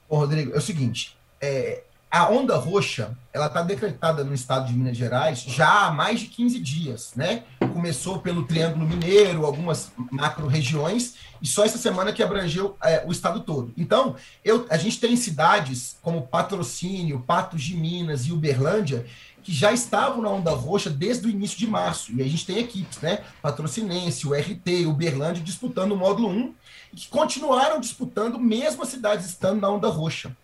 Ô, 0.08 0.16
Rodrigo, 0.16 0.52
é 0.54 0.58
o 0.58 0.60
seguinte: 0.60 1.16
é, 1.40 1.82
a 2.12 2.28
onda 2.28 2.58
roxa, 2.58 3.16
ela 3.32 3.46
está 3.46 3.62
decretada 3.62 4.22
no 4.22 4.34
estado 4.34 4.66
de 4.66 4.74
Minas 4.74 4.98
Gerais 4.98 5.40
já 5.40 5.86
há 5.86 5.90
mais 5.90 6.20
de 6.20 6.26
15 6.26 6.58
dias, 6.60 7.12
né? 7.16 7.44
Começou 7.72 8.18
pelo 8.18 8.44
Triângulo 8.44 8.86
Mineiro, 8.86 9.46
algumas 9.46 9.90
macro-regiões, 10.10 11.14
e 11.40 11.46
só 11.46 11.64
essa 11.64 11.78
semana 11.78 12.12
que 12.12 12.22
abrangeu 12.22 12.76
é, 12.84 13.02
o 13.06 13.10
estado 13.10 13.40
todo. 13.40 13.72
Então, 13.78 14.14
eu, 14.44 14.66
a 14.68 14.76
gente 14.76 15.00
tem 15.00 15.16
cidades 15.16 15.96
como 16.02 16.26
Patrocínio, 16.26 17.24
Patos 17.26 17.62
de 17.62 17.74
Minas 17.74 18.26
e 18.26 18.32
Uberlândia 18.32 19.06
que 19.42 19.52
já 19.52 19.72
estavam 19.72 20.22
na 20.22 20.28
onda 20.28 20.52
roxa 20.52 20.88
desde 20.88 21.26
o 21.26 21.30
início 21.30 21.58
de 21.58 21.66
março. 21.66 22.12
E 22.12 22.22
a 22.22 22.28
gente 22.28 22.46
tem 22.46 22.58
equipes, 22.58 23.00
né? 23.00 23.24
Patrocinense, 23.40 24.28
o 24.28 24.34
RT, 24.34 24.86
Uberlândia 24.86 25.42
disputando 25.42 25.92
o 25.92 25.96
módulo 25.96 26.28
1, 26.28 26.54
e 26.92 26.96
que 26.96 27.08
continuaram 27.08 27.80
disputando 27.80 28.38
mesmo 28.38 28.82
as 28.82 28.90
cidades 28.90 29.26
estando 29.26 29.60
na 29.60 29.68
onda 29.68 29.88
roxa. 29.88 30.36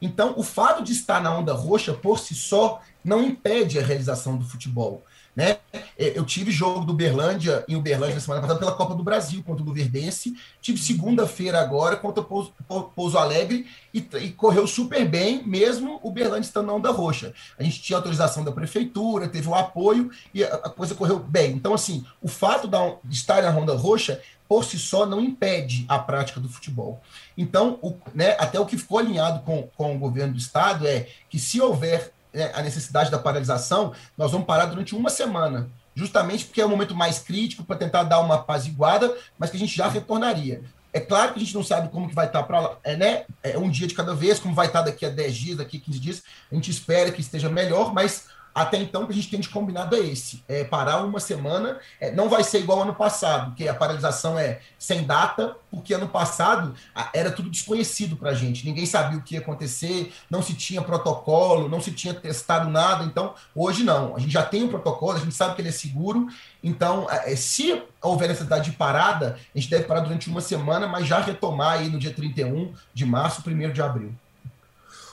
Então, 0.00 0.34
o 0.36 0.42
fato 0.42 0.82
de 0.82 0.92
estar 0.92 1.20
na 1.20 1.36
onda 1.36 1.52
roxa 1.52 1.92
por 1.92 2.18
si 2.18 2.34
só 2.34 2.80
não 3.04 3.22
impede 3.22 3.78
a 3.78 3.82
realização 3.82 4.36
do 4.36 4.44
futebol. 4.44 5.02
Né? 5.34 5.58
É, 5.96 6.18
eu 6.18 6.24
tive 6.24 6.50
jogo 6.50 6.84
do 6.84 6.92
Uberlândia 6.92 7.64
em 7.68 7.76
Uberlândia 7.76 8.16
na 8.16 8.20
semana 8.20 8.40
passada 8.40 8.58
pela 8.58 8.72
Copa 8.72 8.94
do 8.96 9.02
Brasil 9.04 9.42
contra 9.44 9.62
o 9.62 9.66
Luverdense. 9.66 10.36
Tive 10.60 10.78
segunda-feira 10.78 11.60
agora 11.60 11.96
contra 11.96 12.22
o 12.22 12.84
Pouso, 12.94 13.16
Alegre 13.16 13.66
e, 13.94 14.06
e, 14.20 14.30
correu 14.32 14.66
super 14.66 15.08
bem, 15.08 15.46
mesmo 15.46 16.00
o 16.02 16.08
Uberlândia 16.08 16.48
estando 16.48 16.66
na 16.66 16.72
onda 16.72 16.90
roxa. 16.90 17.32
A 17.56 17.62
gente 17.62 17.80
tinha 17.80 17.96
autorização 17.96 18.42
da 18.42 18.50
prefeitura, 18.50 19.28
teve 19.28 19.48
o 19.48 19.54
apoio 19.54 20.10
e 20.34 20.42
a, 20.42 20.54
a 20.54 20.68
coisa 20.68 20.96
correu 20.96 21.20
bem. 21.20 21.52
Então, 21.52 21.72
assim, 21.72 22.04
o 22.20 22.28
fato 22.28 22.68
de 23.04 23.14
estar 23.14 23.42
na 23.42 23.50
onda 23.50 23.74
roxa 23.74 24.20
por 24.50 24.64
si 24.64 24.80
só 24.80 25.06
não 25.06 25.20
impede 25.20 25.84
a 25.88 25.96
prática 25.96 26.40
do 26.40 26.48
futebol. 26.48 27.00
Então, 27.38 27.78
o, 27.80 27.96
né, 28.12 28.34
até 28.36 28.58
o 28.58 28.66
que 28.66 28.76
ficou 28.76 28.98
alinhado 28.98 29.44
com, 29.44 29.62
com 29.76 29.94
o 29.94 29.98
governo 30.00 30.32
do 30.32 30.40
estado 30.40 30.88
é 30.88 31.06
que 31.28 31.38
se 31.38 31.60
houver 31.60 32.12
né, 32.34 32.50
a 32.52 32.60
necessidade 32.60 33.12
da 33.12 33.18
paralisação, 33.20 33.92
nós 34.18 34.32
vamos 34.32 34.48
parar 34.48 34.66
durante 34.66 34.92
uma 34.92 35.08
semana, 35.08 35.70
justamente 35.94 36.46
porque 36.46 36.60
é 36.60 36.66
o 36.66 36.68
momento 36.68 36.96
mais 36.96 37.20
crítico 37.20 37.62
para 37.62 37.76
tentar 37.76 38.02
dar 38.02 38.18
uma 38.18 38.34
apaziguada, 38.34 39.16
mas 39.38 39.50
que 39.50 39.56
a 39.56 39.60
gente 39.60 39.76
já 39.76 39.86
retornaria. 39.86 40.64
É 40.92 40.98
claro 40.98 41.32
que 41.32 41.38
a 41.38 41.42
gente 41.44 41.54
não 41.54 41.62
sabe 41.62 41.88
como 41.88 42.08
que 42.08 42.14
vai 42.16 42.26
estar 42.26 42.42
para 42.42 42.76
é, 42.82 42.96
né? 42.96 43.26
É 43.44 43.56
um 43.56 43.70
dia 43.70 43.86
de 43.86 43.94
cada 43.94 44.16
vez, 44.16 44.40
como 44.40 44.52
vai 44.52 44.66
estar 44.66 44.82
daqui 44.82 45.06
a 45.06 45.10
10 45.10 45.36
dias, 45.36 45.56
daqui 45.58 45.76
a 45.76 45.80
15 45.80 46.00
dias. 46.00 46.22
A 46.50 46.56
gente 46.56 46.72
espera 46.72 47.12
que 47.12 47.20
esteja 47.20 47.48
melhor, 47.48 47.94
mas 47.94 48.24
até 48.54 48.78
então, 48.78 49.02
o 49.02 49.06
que 49.06 49.12
a 49.12 49.14
gente 49.14 49.30
tem 49.30 49.40
de 49.40 49.48
combinado 49.48 49.96
é 49.96 50.00
esse: 50.00 50.42
é 50.48 50.64
parar 50.64 51.02
uma 51.04 51.20
semana. 51.20 51.78
É, 52.00 52.10
não 52.10 52.28
vai 52.28 52.42
ser 52.42 52.58
igual 52.58 52.82
ano 52.82 52.94
passado, 52.94 53.54
que 53.54 53.68
a 53.68 53.74
paralisação 53.74 54.38
é 54.38 54.60
sem 54.78 55.04
data, 55.04 55.56
porque 55.70 55.94
ano 55.94 56.08
passado 56.08 56.74
era 57.14 57.30
tudo 57.30 57.50
desconhecido 57.50 58.16
para 58.16 58.30
a 58.30 58.34
gente. 58.34 58.66
Ninguém 58.66 58.86
sabia 58.86 59.18
o 59.18 59.22
que 59.22 59.34
ia 59.34 59.40
acontecer, 59.40 60.12
não 60.28 60.42
se 60.42 60.54
tinha 60.54 60.82
protocolo, 60.82 61.68
não 61.68 61.80
se 61.80 61.92
tinha 61.92 62.12
testado 62.12 62.68
nada. 62.68 63.04
Então, 63.04 63.34
hoje 63.54 63.84
não. 63.84 64.16
A 64.16 64.18
gente 64.18 64.32
já 64.32 64.42
tem 64.42 64.62
o 64.62 64.66
um 64.66 64.68
protocolo, 64.68 65.16
a 65.16 65.20
gente 65.20 65.34
sabe 65.34 65.54
que 65.54 65.62
ele 65.62 65.68
é 65.68 65.72
seguro. 65.72 66.26
Então, 66.62 67.06
é, 67.08 67.34
se 67.36 67.82
houver 68.02 68.28
necessidade 68.28 68.70
de 68.70 68.76
parada, 68.76 69.38
a 69.54 69.58
gente 69.58 69.70
deve 69.70 69.84
parar 69.84 70.00
durante 70.00 70.28
uma 70.28 70.40
semana, 70.40 70.86
mas 70.86 71.06
já 71.06 71.20
retomar 71.20 71.78
aí 71.78 71.88
no 71.88 71.98
dia 71.98 72.12
31 72.12 72.72
de 72.92 73.06
março, 73.06 73.42
1 73.46 73.72
de 73.72 73.82
abril. 73.82 74.14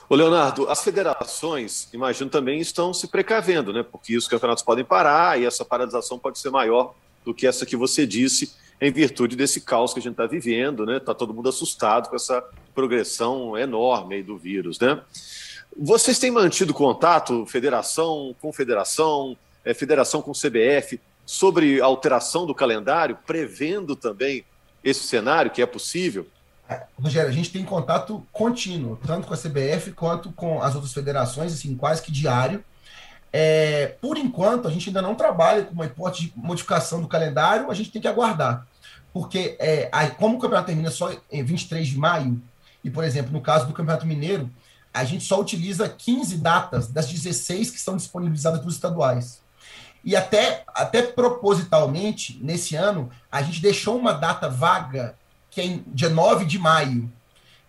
Ô 0.09 0.15
Leonardo, 0.15 0.69
as 0.69 0.81
federações, 0.81 1.89
imagino 1.91 2.29
também, 2.29 2.61
estão 2.61 2.93
se 2.93 3.09
precavendo, 3.09 3.73
né? 3.73 3.83
Porque 3.83 4.15
os 4.15 4.25
campeonatos 4.25 4.63
podem 4.63 4.85
parar 4.85 5.37
e 5.37 5.45
essa 5.45 5.65
paralisação 5.65 6.17
pode 6.17 6.39
ser 6.39 6.49
maior 6.49 6.95
do 7.25 7.33
que 7.33 7.45
essa 7.45 7.65
que 7.65 7.75
você 7.75 8.07
disse, 8.07 8.53
em 8.79 8.89
virtude 8.89 9.35
desse 9.35 9.59
caos 9.59 9.91
que 9.91 9.99
a 9.99 10.01
gente 10.01 10.13
está 10.13 10.25
vivendo, 10.25 10.85
né? 10.85 10.95
Está 10.95 11.13
todo 11.13 11.33
mundo 11.33 11.49
assustado 11.49 12.07
com 12.07 12.15
essa 12.15 12.41
progressão 12.73 13.57
enorme 13.57 14.23
do 14.23 14.37
vírus, 14.37 14.79
né? 14.79 15.01
Vocês 15.77 16.17
têm 16.17 16.31
mantido 16.31 16.73
contato, 16.73 17.45
federação, 17.45 18.33
confederação, 18.39 19.35
é, 19.65 19.73
federação 19.73 20.21
com 20.21 20.31
CBF, 20.31 21.01
sobre 21.25 21.81
alteração 21.81 22.45
do 22.45 22.55
calendário, 22.55 23.17
prevendo 23.27 23.93
também 23.93 24.45
esse 24.81 25.01
cenário 25.01 25.51
que 25.51 25.61
é 25.61 25.65
possível? 25.65 26.25
Rogério, 27.01 27.29
a 27.29 27.33
gente 27.33 27.51
tem 27.51 27.63
contato 27.63 28.25
contínuo, 28.31 28.99
tanto 29.05 29.27
com 29.27 29.33
a 29.33 29.37
CBF 29.37 29.91
quanto 29.91 30.31
com 30.31 30.61
as 30.61 30.75
outras 30.75 30.93
federações, 30.93 31.53
assim, 31.53 31.75
quase 31.75 32.01
que 32.01 32.11
diário. 32.11 32.63
É, 33.31 33.95
por 34.01 34.17
enquanto, 34.17 34.67
a 34.67 34.71
gente 34.71 34.89
ainda 34.89 35.01
não 35.01 35.15
trabalha 35.15 35.63
com 35.63 35.73
uma 35.73 35.85
hipótese 35.85 36.27
de 36.27 36.33
modificação 36.35 37.01
do 37.01 37.07
calendário, 37.07 37.69
a 37.69 37.73
gente 37.73 37.91
tem 37.91 38.01
que 38.01 38.07
aguardar. 38.07 38.65
Porque, 39.13 39.55
é, 39.59 39.89
como 40.17 40.37
o 40.37 40.39
campeonato 40.39 40.67
termina 40.67 40.91
só 40.91 41.11
em 41.31 41.43
23 41.43 41.87
de 41.87 41.97
maio, 41.97 42.41
e, 42.83 42.89
por 42.89 43.03
exemplo, 43.03 43.31
no 43.31 43.41
caso 43.41 43.67
do 43.67 43.73
Campeonato 43.73 44.05
Mineiro, 44.05 44.49
a 44.93 45.03
gente 45.03 45.23
só 45.23 45.39
utiliza 45.39 45.89
15 45.89 46.37
datas 46.37 46.87
das 46.87 47.07
16 47.07 47.71
que 47.71 47.79
são 47.79 47.97
disponibilizadas 47.97 48.59
para 48.59 48.67
os 48.67 48.75
estaduais. 48.75 49.41
E 50.03 50.15
até, 50.15 50.63
até 50.67 51.01
propositalmente, 51.01 52.39
nesse 52.41 52.75
ano, 52.75 53.09
a 53.31 53.41
gente 53.41 53.61
deixou 53.61 53.97
uma 53.97 54.13
data 54.13 54.49
vaga 54.49 55.15
que 55.49 55.61
é 55.61 55.65
em 55.65 55.83
dia 55.87 56.09
9 56.09 56.45
de 56.45 56.59
maio, 56.59 57.11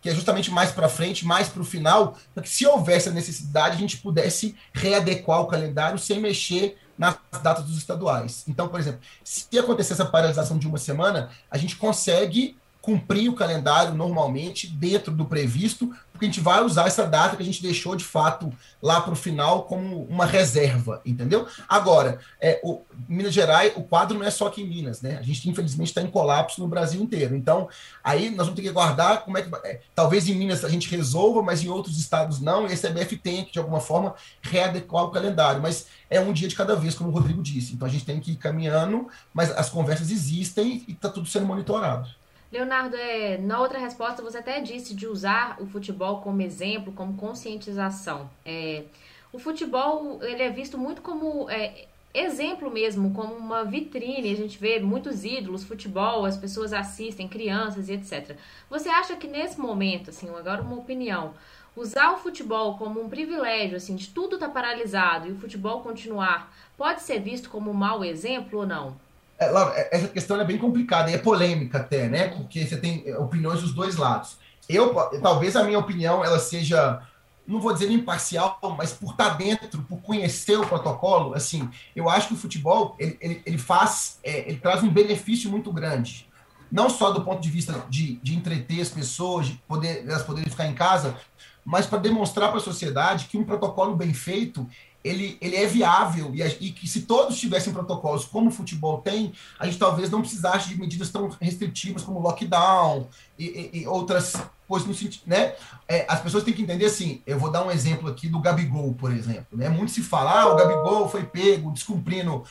que 0.00 0.08
é 0.08 0.14
justamente 0.14 0.50
mais 0.50 0.70
para 0.70 0.88
frente, 0.88 1.26
mais 1.26 1.48
para 1.48 1.62
o 1.62 1.64
final, 1.64 2.16
para 2.34 2.42
que 2.42 2.48
se 2.48 2.66
houvesse 2.66 3.08
a 3.08 3.12
necessidade, 3.12 3.76
a 3.76 3.78
gente 3.78 3.98
pudesse 3.98 4.54
readequar 4.72 5.40
o 5.40 5.46
calendário 5.46 5.98
sem 5.98 6.20
mexer 6.20 6.78
nas 6.96 7.16
datas 7.42 7.64
dos 7.64 7.76
estaduais. 7.76 8.44
Então, 8.48 8.68
por 8.68 8.80
exemplo, 8.80 9.00
se 9.22 9.58
acontecer 9.58 9.92
essa 9.92 10.04
paralisação 10.04 10.58
de 10.58 10.66
uma 10.66 10.78
semana, 10.78 11.30
a 11.50 11.56
gente 11.56 11.76
consegue 11.76 12.56
cumprir 12.88 13.28
o 13.28 13.34
calendário 13.34 13.92
normalmente 13.92 14.66
dentro 14.66 15.12
do 15.12 15.26
previsto, 15.26 15.94
porque 16.10 16.24
a 16.24 16.28
gente 16.28 16.40
vai 16.40 16.64
usar 16.64 16.86
essa 16.86 17.06
data 17.06 17.36
que 17.36 17.42
a 17.42 17.44
gente 17.44 17.60
deixou 17.60 17.94
de 17.94 18.02
fato 18.02 18.50
lá 18.80 18.98
para 18.98 19.12
o 19.12 19.16
final 19.16 19.64
como 19.64 20.04
uma 20.04 20.24
reserva, 20.24 21.02
entendeu? 21.04 21.46
Agora, 21.68 22.18
é, 22.40 22.58
o 22.64 22.80
Minas 23.06 23.34
Gerais, 23.34 23.74
o 23.76 23.82
quadro 23.82 24.18
não 24.18 24.24
é 24.24 24.30
só 24.30 24.46
aqui 24.46 24.62
em 24.62 24.66
Minas, 24.66 25.02
né? 25.02 25.18
A 25.18 25.22
gente 25.22 25.50
infelizmente 25.50 25.88
está 25.88 26.00
em 26.00 26.06
colapso 26.06 26.62
no 26.62 26.66
Brasil 26.66 27.02
inteiro. 27.02 27.36
Então, 27.36 27.68
aí 28.02 28.30
nós 28.30 28.46
vamos 28.46 28.54
ter 28.54 28.62
que 28.62 28.70
aguardar 28.70 29.20
como 29.20 29.36
é 29.36 29.42
que 29.42 29.50
é, 29.64 29.82
talvez 29.94 30.26
em 30.26 30.34
Minas 30.34 30.64
a 30.64 30.70
gente 30.70 30.88
resolva, 30.88 31.42
mas 31.42 31.62
em 31.62 31.68
outros 31.68 31.98
estados 31.98 32.40
não. 32.40 32.66
E 32.66 32.72
a 32.72 32.76
CBF 32.76 33.18
tem 33.18 33.44
que 33.44 33.52
de 33.52 33.58
alguma 33.58 33.80
forma 33.80 34.14
readequar 34.40 35.04
o 35.04 35.10
calendário, 35.10 35.60
mas 35.60 35.88
é 36.08 36.18
um 36.18 36.32
dia 36.32 36.48
de 36.48 36.56
cada 36.56 36.74
vez, 36.74 36.94
como 36.94 37.10
o 37.10 37.12
Rodrigo 37.12 37.42
disse. 37.42 37.74
Então 37.74 37.86
a 37.86 37.90
gente 37.90 38.06
tem 38.06 38.18
que 38.18 38.32
ir 38.32 38.36
caminhando, 38.36 39.08
mas 39.34 39.50
as 39.50 39.68
conversas 39.68 40.10
existem 40.10 40.84
e 40.88 40.92
está 40.92 41.10
tudo 41.10 41.28
sendo 41.28 41.44
monitorado. 41.44 42.08
Leonardo, 42.50 42.96
é, 42.96 43.36
na 43.38 43.60
outra 43.60 43.78
resposta 43.78 44.22
você 44.22 44.38
até 44.38 44.60
disse 44.60 44.94
de 44.94 45.06
usar 45.06 45.56
o 45.60 45.66
futebol 45.66 46.20
como 46.22 46.40
exemplo, 46.40 46.92
como 46.92 47.14
conscientização. 47.14 48.30
É, 48.44 48.84
o 49.32 49.38
futebol 49.38 50.18
ele 50.22 50.42
é 50.42 50.50
visto 50.50 50.78
muito 50.78 51.02
como 51.02 51.48
é, 51.50 51.86
exemplo 52.14 52.70
mesmo, 52.70 53.12
como 53.12 53.34
uma 53.34 53.64
vitrine. 53.64 54.32
A 54.32 54.36
gente 54.36 54.58
vê 54.58 54.80
muitos 54.80 55.24
ídolos, 55.24 55.64
futebol, 55.64 56.24
as 56.24 56.36
pessoas 56.36 56.72
assistem, 56.72 57.28
crianças 57.28 57.88
e 57.88 57.92
etc. 57.92 58.36
Você 58.70 58.88
acha 58.88 59.16
que 59.16 59.26
nesse 59.26 59.60
momento, 59.60 60.10
assim, 60.10 60.28
agora 60.30 60.62
uma 60.62 60.76
opinião, 60.78 61.34
usar 61.76 62.12
o 62.12 62.18
futebol 62.18 62.76
como 62.78 63.00
um 63.00 63.08
privilégio, 63.08 63.76
assim, 63.76 63.94
de 63.94 64.08
tudo 64.08 64.38
tá 64.38 64.48
paralisado 64.48 65.28
e 65.28 65.32
o 65.32 65.38
futebol 65.38 65.82
continuar, 65.82 66.52
pode 66.76 67.02
ser 67.02 67.20
visto 67.20 67.50
como 67.50 67.70
um 67.70 67.74
mau 67.74 68.04
exemplo 68.04 68.60
ou 68.60 68.66
não? 68.66 68.96
É, 69.38 69.46
Laura, 69.46 69.72
é, 69.76 69.96
essa 69.96 70.08
questão 70.08 70.40
é 70.40 70.44
bem 70.44 70.58
complicada 70.58 71.10
e 71.10 71.14
é 71.14 71.18
polêmica 71.18 71.78
até, 71.78 72.08
né? 72.08 72.28
Porque 72.28 72.66
você 72.66 72.76
tem 72.76 73.04
é, 73.06 73.16
opiniões 73.16 73.60
dos 73.60 73.72
dois 73.72 73.96
lados. 73.96 74.36
Eu, 74.68 74.94
talvez 75.22 75.56
a 75.56 75.64
minha 75.64 75.78
opinião, 75.78 76.24
ela 76.24 76.38
seja 76.38 77.02
não 77.48 77.60
vou 77.60 77.72
dizer 77.72 77.90
imparcial, 77.90 78.58
mas 78.76 78.92
por 78.92 79.12
estar 79.12 79.30
dentro, 79.30 79.80
por 79.84 80.02
conhecer 80.02 80.58
o 80.58 80.66
protocolo, 80.66 81.32
assim, 81.34 81.66
eu 81.96 82.10
acho 82.10 82.28
que 82.28 82.34
o 82.34 82.36
futebol 82.36 82.94
ele, 82.98 83.16
ele, 83.22 83.42
ele 83.46 83.56
faz, 83.56 84.18
é, 84.22 84.50
ele 84.50 84.58
traz 84.58 84.82
um 84.82 84.90
benefício 84.90 85.50
muito 85.50 85.72
grande. 85.72 86.28
Não 86.70 86.90
só 86.90 87.10
do 87.10 87.24
ponto 87.24 87.40
de 87.40 87.48
vista 87.48 87.82
de, 87.88 88.16
de 88.16 88.36
entreter 88.36 88.82
as 88.82 88.90
pessoas, 88.90 89.46
de 89.46 89.54
poder, 89.66 90.04
elas 90.06 90.22
poderem 90.22 90.50
ficar 90.50 90.66
em 90.66 90.74
casa, 90.74 91.16
mas 91.64 91.86
para 91.86 91.98
demonstrar 91.98 92.50
para 92.50 92.58
a 92.58 92.62
sociedade 92.62 93.26
que 93.26 93.38
um 93.38 93.44
protocolo 93.44 93.96
bem 93.96 94.12
feito 94.12 94.68
ele, 95.02 95.38
ele 95.40 95.56
é 95.56 95.66
viável 95.66 96.32
e, 96.34 96.42
e, 96.42 96.72
que 96.72 96.88
se 96.88 97.02
todos 97.02 97.38
tivessem 97.38 97.72
protocolos 97.72 98.24
como 98.24 98.48
o 98.48 98.52
futebol 98.52 98.98
tem, 98.98 99.32
a 99.58 99.66
gente 99.66 99.78
talvez 99.78 100.10
não 100.10 100.20
precisasse 100.20 100.68
de 100.68 100.78
medidas 100.78 101.10
tão 101.10 101.28
restritivas 101.40 102.02
como 102.02 102.20
lockdown 102.20 103.08
e, 103.38 103.44
e, 103.44 103.80
e 103.80 103.86
outras 103.86 104.34
coisas 104.66 104.86
no 104.86 104.94
sentido, 104.94 105.22
né? 105.26 105.54
É, 105.88 106.04
as 106.08 106.20
pessoas 106.20 106.44
têm 106.44 106.52
que 106.52 106.60
entender 106.60 106.84
assim, 106.84 107.22
eu 107.26 107.38
vou 107.38 107.50
dar 107.50 107.64
um 107.64 107.70
exemplo 107.70 108.08
aqui 108.08 108.28
do 108.28 108.38
Gabigol, 108.38 108.92
por 108.92 109.10
exemplo, 109.10 109.56
né? 109.56 109.68
Muito 109.68 109.90
se 109.92 110.02
fala, 110.02 110.42
ah, 110.42 110.52
o 110.52 110.56
Gabigol 110.56 111.08
foi 111.08 111.24
pego 111.24 111.72
descumprindo 111.72 112.44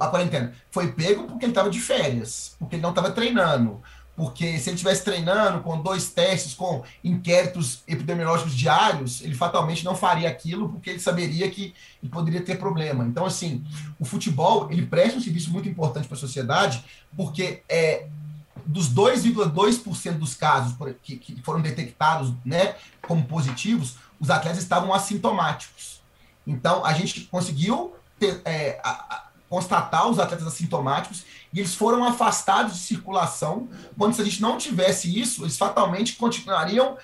a 0.00 0.06
quarentena. 0.06 0.54
Foi 0.70 0.92
pego 0.92 1.24
porque 1.24 1.44
ele 1.44 1.50
estava 1.50 1.68
de 1.68 1.80
férias, 1.80 2.54
porque 2.60 2.76
ele 2.76 2.82
não 2.82 2.90
estava 2.90 3.10
treinando 3.10 3.82
porque 4.16 4.58
se 4.58 4.70
ele 4.70 4.76
estivesse 4.76 5.02
treinando 5.04 5.60
com 5.60 5.80
dois 5.80 6.08
testes, 6.08 6.54
com 6.54 6.84
inquéritos 7.02 7.82
epidemiológicos 7.86 8.54
diários, 8.54 9.20
ele 9.22 9.34
fatalmente 9.34 9.84
não 9.84 9.96
faria 9.96 10.28
aquilo, 10.28 10.68
porque 10.68 10.90
ele 10.90 11.00
saberia 11.00 11.50
que 11.50 11.74
ele 12.02 12.10
poderia 12.12 12.40
ter 12.40 12.56
problema. 12.56 13.04
Então, 13.04 13.26
assim, 13.26 13.64
o 13.98 14.04
futebol, 14.04 14.70
ele 14.70 14.86
presta 14.86 15.18
um 15.18 15.20
serviço 15.20 15.50
muito 15.50 15.68
importante 15.68 16.06
para 16.06 16.16
a 16.16 16.20
sociedade, 16.20 16.84
porque 17.16 17.62
é, 17.68 18.06
dos 18.64 18.88
2,2% 18.88 20.12
dos 20.12 20.34
casos 20.34 20.76
que, 21.02 21.16
que, 21.16 21.42
foram 21.42 21.60
detectados 21.60 22.32
né, 22.44 22.76
como 23.02 23.24
positivos, 23.24 23.96
os 24.20 24.30
atletas 24.30 24.62
estavam 24.62 24.94
assintomáticos. 24.94 26.00
Então, 26.46 26.84
a 26.84 26.92
gente 26.92 27.22
conseguiu 27.22 27.94
ter, 28.18 28.40
é, 28.44 28.80
a, 28.84 29.24
constatar 29.54 30.08
os 30.08 30.18
atletas 30.18 30.48
assintomáticos 30.48 31.24
e 31.52 31.60
eles 31.60 31.76
foram 31.76 32.04
afastados 32.04 32.72
de 32.72 32.80
circulação, 32.80 33.68
quando 33.96 34.12
se 34.12 34.20
a 34.20 34.24
gente 34.24 34.42
não 34.42 34.58
tivesse 34.58 35.16
isso, 35.16 35.44
eles 35.44 35.56
fatalmente 35.56 36.16
continuariam 36.16 36.96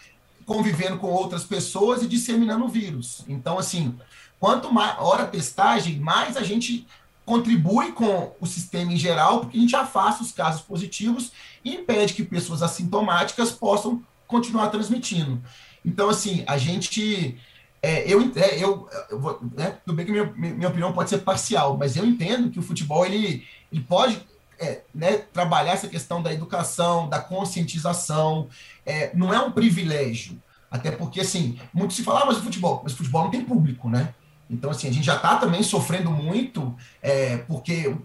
convivendo 0.44 0.98
com 0.98 1.06
outras 1.06 1.44
pessoas 1.44 2.02
e 2.02 2.08
disseminando 2.08 2.64
o 2.64 2.68
vírus. 2.68 3.22
Então, 3.28 3.56
assim, 3.56 3.96
quanto 4.40 4.72
maior 4.72 5.20
a 5.20 5.26
testagem, 5.26 6.00
mais 6.00 6.36
a 6.36 6.42
gente 6.42 6.88
contribui 7.24 7.92
com 7.92 8.34
o 8.40 8.46
sistema 8.46 8.92
em 8.92 8.96
geral, 8.96 9.42
porque 9.42 9.56
a 9.56 9.60
gente 9.60 9.76
afasta 9.76 10.24
os 10.24 10.32
casos 10.32 10.62
positivos 10.62 11.30
e 11.64 11.76
impede 11.76 12.14
que 12.14 12.24
pessoas 12.24 12.64
assintomáticas 12.64 13.52
possam 13.52 14.02
continuar 14.26 14.70
transmitindo. 14.70 15.40
Então, 15.84 16.10
assim, 16.10 16.42
a 16.48 16.58
gente. 16.58 17.38
É, 17.82 18.12
eu, 18.12 18.20
é, 18.36 18.62
eu, 18.62 18.88
eu 19.10 19.18
vou, 19.18 19.40
né, 19.56 19.78
tudo 19.84 19.96
bem 19.96 20.04
que 20.04 20.12
minha, 20.12 20.26
minha 20.26 20.68
opinião 20.68 20.92
pode 20.92 21.08
ser 21.08 21.18
parcial, 21.18 21.78
mas 21.78 21.96
eu 21.96 22.04
entendo 22.04 22.50
que 22.50 22.58
o 22.58 22.62
futebol 22.62 23.06
ele, 23.06 23.46
ele 23.72 23.82
pode 23.82 24.20
é, 24.58 24.82
né, 24.94 25.16
trabalhar 25.32 25.72
essa 25.72 25.88
questão 25.88 26.22
da 26.22 26.32
educação, 26.32 27.08
da 27.08 27.18
conscientização, 27.18 28.48
é, 28.84 29.10
não 29.14 29.32
é 29.32 29.40
um 29.40 29.50
privilégio. 29.50 30.40
Até 30.70 30.90
porque, 30.90 31.22
assim, 31.22 31.58
muito 31.72 31.94
se 31.94 32.04
fala, 32.04 32.20
ah, 32.20 32.26
mas 32.26 32.38
o 32.38 32.42
futebol, 32.42 32.80
mas 32.84 32.92
o 32.92 32.96
futebol 32.96 33.24
não 33.24 33.30
tem 33.30 33.44
público, 33.44 33.88
né? 33.88 34.14
Então, 34.48 34.70
assim, 34.70 34.88
a 34.88 34.92
gente 34.92 35.06
já 35.06 35.16
está 35.16 35.36
também 35.36 35.62
sofrendo 35.62 36.10
muito, 36.10 36.74
é, 37.00 37.38
porque 37.38 37.86
o, 37.86 38.02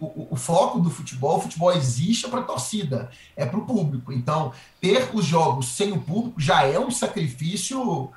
o, 0.00 0.28
o, 0.30 0.36
foco 0.36 0.78
do 0.78 0.90
futebol, 0.90 1.38
o 1.38 1.40
futebol 1.40 1.72
existe 1.72 2.28
para 2.28 2.40
a 2.40 2.44
torcida, 2.44 3.10
é 3.36 3.44
para 3.44 3.58
o 3.58 3.66
público. 3.66 4.12
Então, 4.12 4.52
ter 4.80 5.10
os 5.12 5.24
jogos 5.24 5.66
sem 5.66 5.92
o 5.92 6.00
público 6.00 6.40
já 6.40 6.64
é 6.64 6.78
um 6.78 6.90
sacrifício 6.90 8.10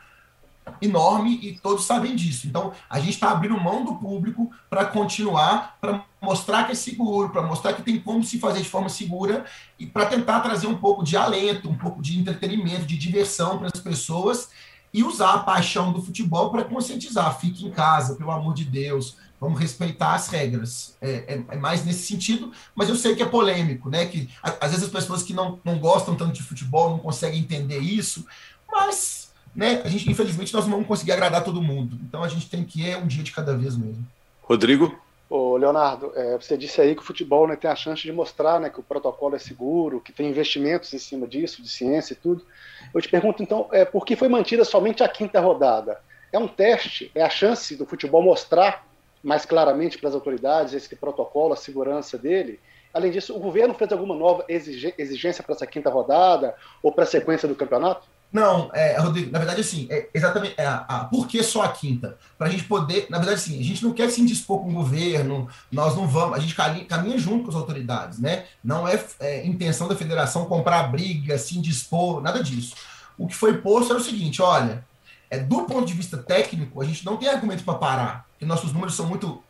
enorme 0.81 1.39
e 1.41 1.53
todos 1.59 1.85
sabem 1.85 2.15
disso. 2.15 2.47
Então, 2.47 2.71
a 2.89 2.99
gente 2.99 3.13
está 3.13 3.31
abrindo 3.31 3.59
mão 3.59 3.85
do 3.85 3.95
público 3.95 4.51
para 4.69 4.85
continuar, 4.85 5.77
para 5.79 6.03
mostrar 6.21 6.65
que 6.65 6.71
é 6.71 6.75
seguro, 6.75 7.29
para 7.29 7.41
mostrar 7.41 7.73
que 7.73 7.81
tem 7.81 7.99
como 7.99 8.23
se 8.23 8.39
fazer 8.39 8.61
de 8.61 8.69
forma 8.69 8.89
segura 8.89 9.45
e 9.79 9.85
para 9.85 10.05
tentar 10.05 10.39
trazer 10.41 10.67
um 10.67 10.77
pouco 10.77 11.03
de 11.03 11.15
alento, 11.15 11.69
um 11.69 11.77
pouco 11.77 12.01
de 12.01 12.19
entretenimento, 12.19 12.85
de 12.85 12.97
diversão 12.97 13.57
para 13.57 13.67
as 13.73 13.79
pessoas 13.79 14.49
e 14.93 15.03
usar 15.03 15.33
a 15.33 15.39
paixão 15.39 15.91
do 15.91 16.01
futebol 16.01 16.49
para 16.49 16.63
conscientizar. 16.63 17.37
Fique 17.39 17.65
em 17.65 17.69
casa, 17.71 18.15
pelo 18.15 18.31
amor 18.31 18.53
de 18.53 18.63
Deus, 18.63 19.17
vamos 19.39 19.59
respeitar 19.59 20.15
as 20.15 20.29
regras. 20.29 20.95
É, 21.01 21.11
é, 21.11 21.43
é, 21.49 21.57
mais 21.57 21.83
nesse 21.83 22.07
sentido, 22.07 22.51
mas 22.73 22.89
eu 22.89 22.95
sei 22.95 23.15
que 23.15 23.21
é 23.21 23.25
polêmico, 23.25 23.89
né? 23.89 24.05
Que 24.05 24.29
às 24.41 24.71
vezes 24.71 24.85
as 24.85 24.91
pessoas 24.91 25.21
que 25.21 25.33
não, 25.33 25.59
não 25.63 25.77
gostam 25.79 26.15
tanto 26.15 26.33
de 26.33 26.43
futebol 26.43 26.91
não 26.91 26.99
conseguem 26.99 27.41
entender 27.41 27.79
isso, 27.79 28.25
mas 28.71 29.24
né, 29.55 29.81
a 29.85 29.87
gente, 29.87 30.09
infelizmente, 30.09 30.53
nós 30.53 30.65
não 30.65 30.73
vamos 30.73 30.87
conseguir 30.87 31.13
agradar 31.13 31.43
todo 31.43 31.61
mundo. 31.61 31.97
Então 32.07 32.23
a 32.23 32.27
gente 32.27 32.49
tem 32.49 32.63
que 32.63 32.81
ir 32.81 32.97
um 32.97 33.07
dia 33.07 33.23
de 33.23 33.31
cada 33.31 33.55
vez 33.55 33.77
mesmo. 33.77 34.05
Rodrigo? 34.41 34.99
Ô, 35.29 35.57
Leonardo, 35.57 36.11
é, 36.15 36.37
você 36.37 36.55
disse 36.55 36.79
aí 36.79 36.93
que 36.93 37.01
o 37.01 37.05
futebol 37.05 37.47
né, 37.47 37.55
tem 37.55 37.69
a 37.69 37.75
chance 37.75 38.03
de 38.03 38.11
mostrar 38.11 38.59
né, 38.59 38.69
que 38.69 38.79
o 38.79 38.83
protocolo 38.83 39.35
é 39.35 39.39
seguro, 39.39 39.99
que 39.99 40.11
tem 40.11 40.29
investimentos 40.29 40.93
em 40.93 40.99
cima 40.99 41.25
disso, 41.25 41.63
de 41.63 41.69
ciência 41.69 42.13
e 42.13 42.15
tudo. 42.15 42.45
Eu 42.93 43.01
te 43.01 43.09
pergunto, 43.09 43.41
então, 43.41 43.67
é, 43.71 43.83
por 43.85 44.05
que 44.05 44.15
foi 44.15 44.27
mantida 44.27 44.63
somente 44.63 45.03
a 45.03 45.07
quinta 45.07 45.39
rodada? 45.39 45.99
É 46.31 46.37
um 46.37 46.47
teste? 46.47 47.11
É 47.15 47.23
a 47.23 47.29
chance 47.29 47.75
do 47.75 47.85
futebol 47.85 48.21
mostrar 48.21 48.85
mais 49.23 49.45
claramente 49.45 49.97
para 49.97 50.09
as 50.09 50.15
autoridades 50.15 50.73
esse 50.73 50.95
protocolo, 50.95 51.53
a 51.53 51.57
segurança 51.57 52.17
dele? 52.17 52.59
Além 52.93 53.11
disso, 53.11 53.35
o 53.35 53.39
governo 53.39 53.73
fez 53.73 53.91
alguma 53.91 54.15
nova 54.15 54.45
exigência 54.47 55.43
para 55.43 55.55
essa 55.55 55.65
quinta 55.65 55.89
rodada 55.89 56.55
ou 56.83 56.91
para 56.91 57.03
a 57.03 57.07
sequência 57.07 57.47
do 57.47 57.55
campeonato? 57.55 58.07
Não, 58.35 58.69
é, 58.73 58.99
Rodrigo, 58.99 59.31
na 59.31 59.39
verdade, 59.39 59.61
assim, 59.61 59.87
é 59.89 60.09
exatamente. 60.13 60.55
É, 60.57 60.65
a, 60.65 60.85
a, 60.89 61.05
por 61.05 61.25
que 61.25 61.41
só 61.41 61.61
a 61.61 61.69
quinta? 61.69 62.17
Para 62.37 62.47
a 62.47 62.49
gente 62.49 62.65
poder. 62.65 63.07
Na 63.09 63.17
verdade, 63.17 63.39
assim, 63.39 63.57
a 63.57 63.63
gente 63.63 63.81
não 63.81 63.93
quer 63.93 64.09
se 64.09 64.19
indispor 64.19 64.59
com 64.59 64.71
o 64.71 64.73
governo, 64.73 65.47
nós 65.71 65.95
não 65.95 66.05
vamos. 66.05 66.37
A 66.37 66.41
gente 66.41 66.53
caminha, 66.53 66.83
caminha 66.83 67.17
junto 67.17 67.45
com 67.45 67.51
as 67.51 67.55
autoridades, 67.55 68.19
né? 68.19 68.43
Não 68.61 68.85
é, 68.85 69.01
é, 69.21 69.47
intenção 69.47 69.87
da 69.87 69.95
federação 69.95 70.43
comprar 70.47 70.83
briga, 70.91 71.37
se 71.37 71.57
indispor, 71.57 72.21
nada 72.21 72.43
disso. 72.43 72.75
O 73.17 73.25
que 73.25 73.33
foi 73.33 73.59
posto 73.59 73.91
era 73.91 74.01
o 74.01 74.03
seguinte: 74.03 74.41
olha, 74.41 74.85
é, 75.29 75.39
do 75.39 75.61
ponto 75.61 75.85
de 75.85 75.93
vista 75.93 76.17
técnico, 76.17 76.81
a 76.81 76.85
gente 76.85 77.05
não 77.05 77.15
tem 77.15 77.29
argumento 77.29 77.63
para 77.63 77.75
parar, 77.75 78.25
porque 78.31 78.45
nossos 78.45 78.73
números 78.73 78.95
são 78.95 79.05
muito. 79.05 79.41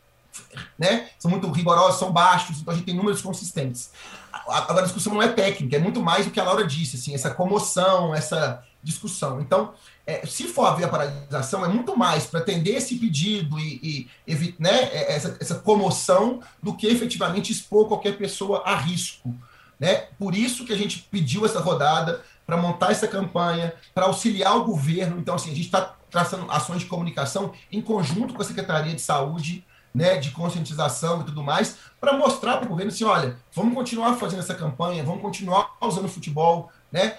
Né, 0.77 1.07
são 1.17 1.31
muito 1.31 1.49
rigorosos, 1.49 1.97
são 1.97 2.11
baixos, 2.11 2.59
então 2.59 2.73
a 2.73 2.75
gente 2.75 2.85
tem 2.85 2.93
números 2.93 3.21
consistentes. 3.21 3.89
Agora, 4.33 4.81
a 4.81 4.83
discussão 4.83 5.13
não 5.13 5.21
é 5.21 5.29
técnica, 5.29 5.77
é 5.77 5.79
muito 5.79 6.03
mais 6.03 6.25
do 6.25 6.31
que 6.31 6.41
a 6.41 6.43
Laura 6.43 6.67
disse, 6.67 6.97
assim, 6.97 7.15
essa 7.15 7.31
comoção, 7.31 8.13
essa 8.13 8.61
discussão. 8.85 9.41
Então, 9.41 9.73
é, 10.05 10.25
se 10.25 10.45
for 10.45 10.65
haver 10.65 10.85
a 10.85 10.89
paralisação, 10.89 11.65
é 11.65 11.67
muito 11.67 11.97
mais 11.97 12.25
para 12.25 12.39
atender 12.39 12.75
esse 12.75 12.95
pedido 12.95 13.59
e, 13.59 14.07
e 14.27 14.55
né, 14.59 14.83
é, 14.93 15.15
essa, 15.15 15.35
essa 15.41 15.55
comoção 15.55 16.39
do 16.61 16.73
que 16.75 16.87
efetivamente 16.87 17.51
expor 17.51 17.87
qualquer 17.87 18.17
pessoa 18.17 18.61
a 18.65 18.75
risco. 18.75 19.35
Né? 19.79 20.05
Por 20.17 20.35
isso 20.35 20.65
que 20.65 20.71
a 20.71 20.77
gente 20.77 21.07
pediu 21.11 21.45
essa 21.45 21.59
rodada, 21.59 22.23
para 22.45 22.55
montar 22.55 22.91
essa 22.91 23.07
campanha, 23.07 23.73
para 23.93 24.05
auxiliar 24.05 24.55
o 24.55 24.65
governo. 24.65 25.19
Então, 25.19 25.33
assim, 25.33 25.51
a 25.51 25.55
gente 25.55 25.65
está 25.65 25.95
traçando 26.11 26.49
ações 26.51 26.81
de 26.81 26.85
comunicação 26.85 27.51
em 27.71 27.81
conjunto 27.81 28.35
com 28.35 28.41
a 28.41 28.45
Secretaria 28.45 28.93
de 28.93 29.01
Saúde 29.01 29.65
né, 29.95 30.17
de 30.17 30.31
conscientização 30.31 31.21
e 31.21 31.23
tudo 31.23 31.41
mais, 31.41 31.77
para 32.01 32.17
mostrar 32.17 32.57
para 32.57 32.65
o 32.65 32.69
governo 32.69 32.91
assim, 32.91 33.05
olha, 33.05 33.37
vamos 33.53 33.73
continuar 33.73 34.15
fazendo 34.15 34.39
essa 34.39 34.53
campanha, 34.53 35.03
vamos 35.03 35.21
continuar 35.21 35.71
usando 35.81 36.09
futebol, 36.09 36.69
né? 36.91 37.15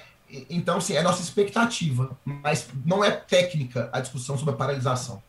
Então, 0.51 0.81
sim, 0.81 0.95
é 0.95 1.03
nossa 1.03 1.23
expectativa, 1.23 2.17
mas 2.25 2.69
não 2.85 3.05
é 3.05 3.11
técnica 3.11 3.89
a 3.93 4.01
discussão 4.01 4.37
sobre 4.37 4.55
a 4.55 4.57
paralisação. 4.57 5.23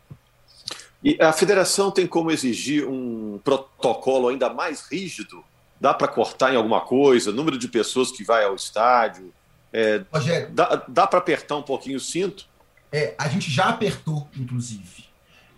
E 1.04 1.18
a 1.22 1.32
federação 1.32 1.92
tem 1.92 2.08
como 2.08 2.32
exigir 2.32 2.88
um 2.88 3.40
protocolo 3.44 4.30
ainda 4.30 4.50
mais 4.52 4.82
rígido? 4.82 5.44
Dá 5.80 5.94
para 5.94 6.08
cortar 6.08 6.52
em 6.52 6.58
alguma 6.58 6.82
coisa? 6.82 7.32
Número 7.32 7.58
de 7.58 7.68
pessoas 7.68 8.12
que 8.12 8.24
vai 8.24 8.44
ao 8.44 8.56
estádio? 8.56 9.32
É, 9.72 10.04
Rogério, 10.12 10.50
dá, 10.52 10.84
dá 10.88 11.06
para 11.06 11.20
apertar 11.20 11.56
um 11.56 11.62
pouquinho 11.62 11.98
o 11.98 12.02
cinto? 12.02 12.48
É, 12.92 13.14
a 13.18 13.28
gente 13.28 13.52
já 13.52 13.66
apertou, 13.66 14.28
inclusive 14.36 15.08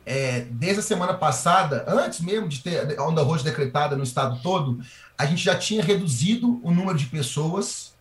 é, 0.10 0.42
desde 0.50 0.80
a 0.80 0.84
semana 0.84 1.14
passada, 1.14 1.86
antes 1.88 2.20
mesmo 2.20 2.50
de 2.50 2.64
ter 2.64 2.98
a 3.00 3.04
onda 3.04 3.22
roxa 3.22 3.44
decretada 3.44 3.96
no 3.96 4.02
estado 4.02 4.42
todo, 4.42 4.80
a 5.16 5.24
gente 5.24 5.44
já 5.44 5.56
tinha 5.56 5.84
reduzido 5.84 6.60
o 6.64 6.72
número 6.72 6.98
de 6.98 7.06
pessoas 7.06 7.94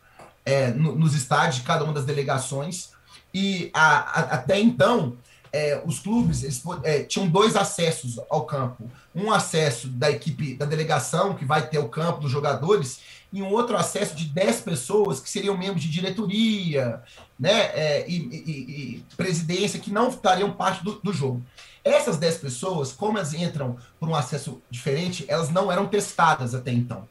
é, 0.48 0.68
no, 0.68 0.96
nos 0.96 1.14
estádios 1.14 1.56
de 1.56 1.62
cada 1.62 1.84
uma 1.84 1.92
das 1.92 2.06
delegações. 2.06 2.90
E 3.34 3.70
a, 3.74 3.98
a, 3.98 4.20
até 4.36 4.58
então, 4.58 5.18
é, 5.52 5.82
os 5.84 6.00
clubes 6.00 6.42
eles, 6.42 6.62
é, 6.82 7.02
tinham 7.02 7.28
dois 7.28 7.54
acessos 7.54 8.18
ao 8.30 8.46
campo. 8.46 8.90
Um 9.14 9.30
acesso 9.30 9.88
da 9.88 10.10
equipe, 10.10 10.54
da 10.54 10.64
delegação, 10.64 11.34
que 11.34 11.44
vai 11.44 11.68
ter 11.68 11.78
o 11.78 11.88
campo 11.88 12.20
dos 12.20 12.30
jogadores, 12.30 13.00
e 13.30 13.42
um 13.42 13.50
outro 13.52 13.76
acesso 13.76 14.14
de 14.16 14.24
10 14.24 14.62
pessoas 14.62 15.20
que 15.20 15.28
seriam 15.28 15.54
membros 15.54 15.82
de 15.82 15.90
diretoria 15.90 17.02
né, 17.38 17.70
é, 17.74 18.08
e, 18.08 18.16
e, 18.16 18.50
e, 18.50 19.04
presidência, 19.18 19.78
que 19.78 19.92
não 19.92 20.08
estariam 20.08 20.50
parte 20.52 20.82
do, 20.82 20.92
do 21.02 21.12
jogo. 21.12 21.42
Essas 21.84 22.16
10 22.16 22.38
pessoas, 22.38 22.90
como 22.90 23.18
elas 23.18 23.34
entram 23.34 23.76
por 24.00 24.08
um 24.08 24.14
acesso 24.14 24.62
diferente, 24.70 25.26
elas 25.28 25.50
não 25.50 25.70
eram 25.70 25.86
testadas 25.86 26.54
até 26.54 26.72
então. 26.72 27.06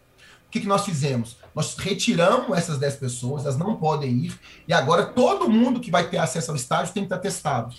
O 0.47 0.49
que, 0.49 0.61
que 0.61 0.67
nós 0.67 0.85
fizemos? 0.85 1.37
Nós 1.53 1.75
retiramos 1.77 2.57
essas 2.57 2.77
10 2.77 2.95
pessoas, 2.95 3.43
elas 3.43 3.57
não 3.57 3.75
podem 3.75 4.11
ir, 4.11 4.39
e 4.67 4.73
agora 4.73 5.05
todo 5.05 5.49
mundo 5.49 5.79
que 5.79 5.91
vai 5.91 6.09
ter 6.09 6.17
acesso 6.17 6.51
ao 6.51 6.57
estádio 6.57 6.93
tem 6.93 7.03
que 7.03 7.07
estar 7.07 7.19
testado. 7.19 7.75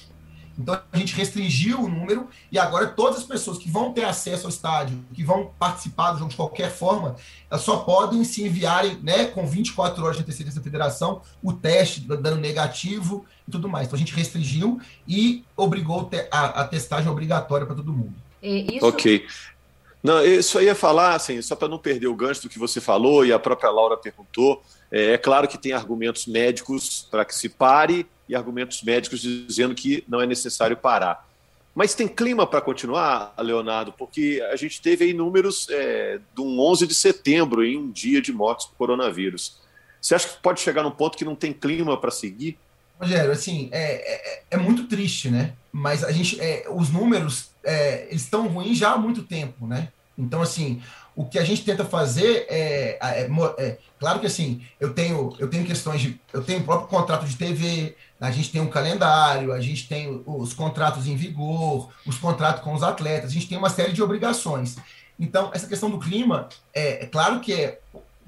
Então 0.58 0.78
a 0.92 0.98
gente 0.98 1.14
restringiu 1.14 1.80
o 1.80 1.88
número 1.88 2.28
e 2.50 2.58
agora 2.58 2.88
todas 2.88 3.18
as 3.18 3.24
pessoas 3.24 3.58
que 3.58 3.70
vão 3.70 3.92
ter 3.92 4.04
acesso 4.04 4.44
ao 4.44 4.50
estádio, 4.50 5.04
que 5.14 5.22
vão 5.22 5.52
participar 5.56 6.12
do 6.12 6.18
jogo 6.18 6.30
de 6.30 6.36
qualquer 6.36 6.70
forma, 6.70 7.14
elas 7.48 7.62
só 7.62 7.76
podem 7.78 8.24
se 8.24 8.44
enviarem, 8.44 8.98
né, 9.00 9.26
com 9.26 9.46
24 9.46 10.02
horas 10.02 10.16
de 10.16 10.22
antecedência 10.24 10.60
da 10.60 10.64
federação, 10.64 11.22
o 11.40 11.52
teste 11.52 12.00
dando 12.00 12.36
negativo 12.36 13.24
e 13.46 13.50
tudo 13.52 13.68
mais. 13.68 13.86
Então 13.86 13.96
a 13.96 14.00
gente 14.00 14.12
restringiu 14.12 14.80
e 15.06 15.44
obrigou 15.56 16.10
a, 16.30 16.62
a 16.62 16.64
testagem 16.66 17.08
obrigatória 17.08 17.64
para 17.64 17.76
todo 17.76 17.92
mundo. 17.92 18.14
Isso... 18.42 18.84
Ok. 18.84 19.26
Não, 20.02 20.24
isso 20.24 20.58
aí 20.58 20.66
ia 20.66 20.74
falar, 20.74 21.14
assim, 21.14 21.42
só 21.42 21.56
para 21.56 21.68
não 21.68 21.78
perder 21.78 22.06
o 22.06 22.14
gancho 22.14 22.42
do 22.42 22.48
que 22.48 22.58
você 22.58 22.80
falou 22.80 23.24
e 23.24 23.32
a 23.32 23.38
própria 23.38 23.70
Laura 23.70 23.96
perguntou. 23.96 24.62
É, 24.90 25.12
é 25.12 25.18
claro 25.18 25.48
que 25.48 25.58
tem 25.58 25.72
argumentos 25.72 26.26
médicos 26.26 27.06
para 27.10 27.24
que 27.24 27.34
se 27.34 27.48
pare 27.48 28.06
e 28.28 28.34
argumentos 28.34 28.82
médicos 28.82 29.20
dizendo 29.20 29.74
que 29.74 30.04
não 30.08 30.20
é 30.20 30.26
necessário 30.26 30.76
parar. 30.76 31.26
Mas 31.74 31.94
tem 31.94 32.08
clima 32.08 32.46
para 32.46 32.60
continuar, 32.60 33.32
Leonardo, 33.38 33.92
porque 33.92 34.44
a 34.50 34.56
gente 34.56 34.82
teve 34.82 35.04
aí 35.04 35.14
números 35.14 35.68
é, 35.70 36.18
do 36.34 36.44
11 36.44 36.86
de 36.86 36.94
setembro, 36.94 37.64
em 37.64 37.76
um 37.76 37.90
dia 37.90 38.20
de 38.20 38.32
mortes 38.32 38.66
por 38.66 38.76
coronavírus. 38.76 39.60
Você 40.00 40.14
acha 40.14 40.28
que 40.28 40.42
pode 40.42 40.60
chegar 40.60 40.82
num 40.82 40.90
ponto 40.90 41.16
que 41.16 41.24
não 41.24 41.36
tem 41.36 41.52
clima 41.52 41.96
para 41.96 42.10
seguir? 42.10 42.58
Rogério, 43.00 43.30
assim, 43.30 43.68
é, 43.70 43.92
é, 43.92 44.42
é, 44.50 44.56
muito 44.56 44.88
triste, 44.88 45.30
né? 45.30 45.52
Mas 45.70 46.02
a 46.02 46.10
gente, 46.10 46.40
é, 46.40 46.66
os 46.68 46.90
números, 46.90 47.50
é, 47.68 48.06
eles 48.08 48.22
estão 48.22 48.48
ruins 48.48 48.78
já 48.78 48.92
há 48.92 48.98
muito 48.98 49.22
tempo, 49.22 49.66
né? 49.66 49.88
Então, 50.16 50.40
assim, 50.42 50.82
o 51.14 51.24
que 51.24 51.38
a 51.38 51.44
gente 51.44 51.64
tenta 51.64 51.84
fazer 51.84 52.46
é, 52.48 52.98
é, 53.00 53.28
é, 53.58 53.78
claro 53.98 54.20
que 54.20 54.26
assim 54.26 54.62
eu 54.78 54.94
tenho 54.94 55.34
eu 55.40 55.50
tenho 55.50 55.66
questões 55.66 56.00
de 56.00 56.20
eu 56.32 56.44
tenho 56.44 56.60
o 56.60 56.64
próprio 56.64 56.88
contrato 56.88 57.26
de 57.26 57.36
TV 57.36 57.96
a 58.20 58.30
gente 58.30 58.52
tem 58.52 58.60
um 58.60 58.68
calendário 58.68 59.52
a 59.52 59.60
gente 59.60 59.88
tem 59.88 60.22
os 60.24 60.52
contratos 60.52 61.08
em 61.08 61.16
vigor 61.16 61.88
os 62.06 62.18
contratos 62.18 62.62
com 62.62 62.72
os 62.72 62.84
atletas 62.84 63.30
a 63.30 63.34
gente 63.34 63.48
tem 63.48 63.58
uma 63.58 63.68
série 63.68 63.92
de 63.92 64.00
obrigações 64.00 64.76
então 65.18 65.50
essa 65.52 65.66
questão 65.66 65.90
do 65.90 65.98
clima 65.98 66.48
é, 66.72 67.02
é 67.02 67.06
claro 67.06 67.40
que 67.40 67.52
é 67.52 67.80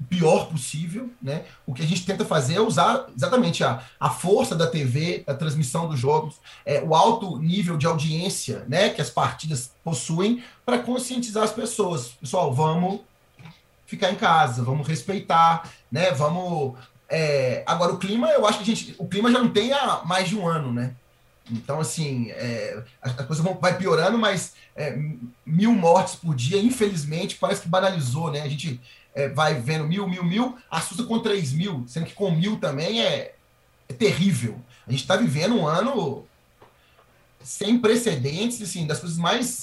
pior 0.09 0.47
possível, 0.47 1.09
né? 1.21 1.45
O 1.65 1.73
que 1.73 1.81
a 1.81 1.85
gente 1.85 2.05
tenta 2.05 2.25
fazer 2.25 2.55
é 2.55 2.61
usar 2.61 3.05
exatamente 3.15 3.63
a, 3.63 3.83
a 3.99 4.09
força 4.09 4.55
da 4.55 4.67
TV, 4.67 5.23
a 5.27 5.33
transmissão 5.33 5.87
dos 5.87 5.99
jogos, 5.99 6.35
é, 6.65 6.81
o 6.81 6.95
alto 6.95 7.37
nível 7.37 7.77
de 7.77 7.85
audiência, 7.85 8.65
né? 8.67 8.89
Que 8.89 9.01
as 9.01 9.09
partidas 9.09 9.71
possuem 9.83 10.43
para 10.65 10.79
conscientizar 10.79 11.43
as 11.43 11.51
pessoas. 11.51 12.09
Pessoal, 12.19 12.53
vamos 12.53 13.01
ficar 13.85 14.11
em 14.11 14.15
casa, 14.15 14.63
vamos 14.63 14.87
respeitar, 14.87 15.69
né? 15.91 16.11
Vamos. 16.11 16.77
É... 17.09 17.63
Agora 17.67 17.93
o 17.93 17.97
clima, 17.97 18.29
eu 18.29 18.45
acho 18.47 18.59
que 18.59 18.63
a 18.63 18.75
gente, 18.75 18.95
o 18.97 19.07
clima 19.07 19.31
já 19.31 19.39
não 19.39 19.49
tem 19.49 19.73
há 19.73 20.01
mais 20.05 20.29
de 20.29 20.37
um 20.37 20.47
ano, 20.47 20.71
né? 20.71 20.95
Então, 21.49 21.79
assim, 21.79 22.29
é, 22.31 22.81
a, 23.01 23.23
coisa 23.23 23.43
vai 23.59 23.77
piorando, 23.77 24.17
mas 24.17 24.53
é, 24.75 24.97
mil 25.45 25.73
mortes 25.73 26.15
por 26.15 26.33
dia, 26.33 26.57
infelizmente, 26.57 27.35
parece 27.35 27.61
que 27.61 27.67
banalizou, 27.67 28.31
né? 28.31 28.41
A 28.41 28.47
gente 28.47 28.79
é, 29.13 29.29
vai 29.29 29.55
vendo 29.55 29.87
mil, 29.87 30.07
mil, 30.07 30.23
mil, 30.23 30.57
assusta 30.69 31.03
com 31.03 31.19
três 31.19 31.51
mil, 31.53 31.83
sendo 31.87 32.05
que 32.05 32.13
com 32.13 32.31
mil 32.31 32.57
também 32.57 33.01
é, 33.01 33.35
é 33.89 33.93
terrível. 33.93 34.59
A 34.87 34.91
gente 34.91 35.01
está 35.01 35.15
vivendo 35.15 35.55
um 35.55 35.67
ano 35.67 36.25
sem 37.41 37.79
precedentes, 37.79 38.61
assim, 38.61 38.85
das 38.85 38.99
coisas 38.99 39.17
mais 39.17 39.59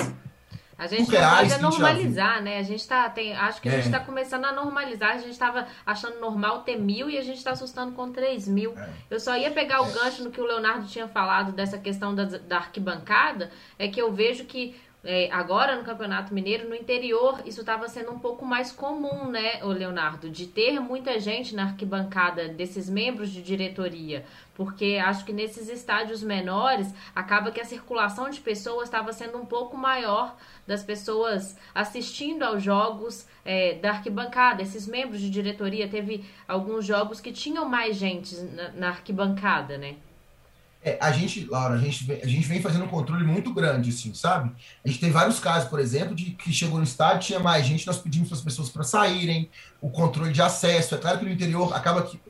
a 0.78 0.86
gente 0.86 1.10
não 1.10 1.36
pode 1.36 1.60
normalizar, 1.60 2.40
né? 2.40 2.58
A 2.58 2.62
gente 2.62 2.86
tá. 2.86 3.10
Tem, 3.10 3.34
acho 3.34 3.60
que 3.60 3.68
a 3.68 3.72
é. 3.72 3.76
gente 3.76 3.86
está 3.86 3.98
começando 3.98 4.44
a 4.44 4.52
normalizar. 4.52 5.16
A 5.16 5.18
gente 5.18 5.32
estava 5.32 5.66
achando 5.84 6.20
normal 6.20 6.62
ter 6.62 6.76
mil 6.76 7.10
e 7.10 7.18
a 7.18 7.22
gente 7.22 7.38
está 7.38 7.50
assustando 7.50 7.96
com 7.96 8.12
três 8.12 8.46
mil. 8.46 8.78
É. 8.78 8.88
Eu 9.10 9.18
só 9.18 9.36
ia 9.36 9.50
pegar 9.50 9.80
o 9.80 9.90
gancho 9.90 10.22
no 10.22 10.30
que 10.30 10.40
o 10.40 10.46
Leonardo 10.46 10.86
tinha 10.86 11.08
falado 11.08 11.50
dessa 11.50 11.78
questão 11.78 12.14
da, 12.14 12.26
da 12.26 12.58
arquibancada. 12.58 13.50
É 13.76 13.88
que 13.88 14.00
eu 14.00 14.12
vejo 14.12 14.44
que 14.44 14.76
é, 15.10 15.30
agora 15.32 15.74
no 15.74 15.84
Campeonato 15.84 16.34
Mineiro, 16.34 16.68
no 16.68 16.74
interior, 16.74 17.40
isso 17.46 17.60
estava 17.60 17.88
sendo 17.88 18.12
um 18.12 18.18
pouco 18.18 18.44
mais 18.44 18.70
comum, 18.70 19.30
né, 19.30 19.64
o 19.64 19.68
Leonardo, 19.68 20.28
de 20.28 20.46
ter 20.46 20.78
muita 20.80 21.18
gente 21.18 21.54
na 21.54 21.62
arquibancada 21.62 22.46
desses 22.48 22.90
membros 22.90 23.30
de 23.30 23.40
diretoria, 23.40 24.26
porque 24.54 25.00
acho 25.02 25.24
que 25.24 25.32
nesses 25.32 25.70
estádios 25.70 26.22
menores 26.22 26.92
acaba 27.14 27.50
que 27.50 27.58
a 27.58 27.64
circulação 27.64 28.28
de 28.28 28.38
pessoas 28.38 28.84
estava 28.84 29.10
sendo 29.14 29.38
um 29.38 29.46
pouco 29.46 29.78
maior 29.78 30.36
das 30.66 30.82
pessoas 30.82 31.56
assistindo 31.74 32.42
aos 32.42 32.62
jogos 32.62 33.26
é, 33.46 33.76
da 33.76 33.92
arquibancada. 33.92 34.60
Esses 34.60 34.86
membros 34.86 35.22
de 35.22 35.30
diretoria 35.30 35.88
teve 35.88 36.22
alguns 36.46 36.84
jogos 36.84 37.18
que 37.18 37.32
tinham 37.32 37.66
mais 37.66 37.96
gente 37.96 38.36
na, 38.36 38.72
na 38.72 38.88
arquibancada, 38.88 39.78
né? 39.78 39.96
É, 40.80 40.96
a 41.00 41.10
gente, 41.10 41.44
Laura, 41.46 41.74
a 41.74 41.78
gente, 41.78 42.10
a 42.22 42.26
gente 42.26 42.46
vem 42.46 42.62
fazendo 42.62 42.84
um 42.84 42.88
controle 42.88 43.24
muito 43.24 43.52
grande, 43.52 43.90
assim, 43.90 44.14
sabe? 44.14 44.52
A 44.84 44.88
gente 44.88 45.00
tem 45.00 45.10
vários 45.10 45.40
casos, 45.40 45.68
por 45.68 45.80
exemplo, 45.80 46.14
de 46.14 46.30
que 46.30 46.52
chegou 46.52 46.78
no 46.78 46.84
estádio, 46.84 47.26
tinha 47.26 47.40
mais 47.40 47.66
gente, 47.66 47.84
nós 47.84 47.98
pedimos 47.98 48.28
para 48.28 48.38
as 48.38 48.44
pessoas 48.44 48.68
para 48.68 48.84
saírem, 48.84 49.50
o 49.80 49.90
controle 49.90 50.32
de 50.32 50.40
acesso. 50.40 50.94
É 50.94 50.98
claro 50.98 51.18
que 51.18 51.24
no 51.24 51.32
interior 51.32 51.74
acaba 51.74 52.02
que. 52.02 52.20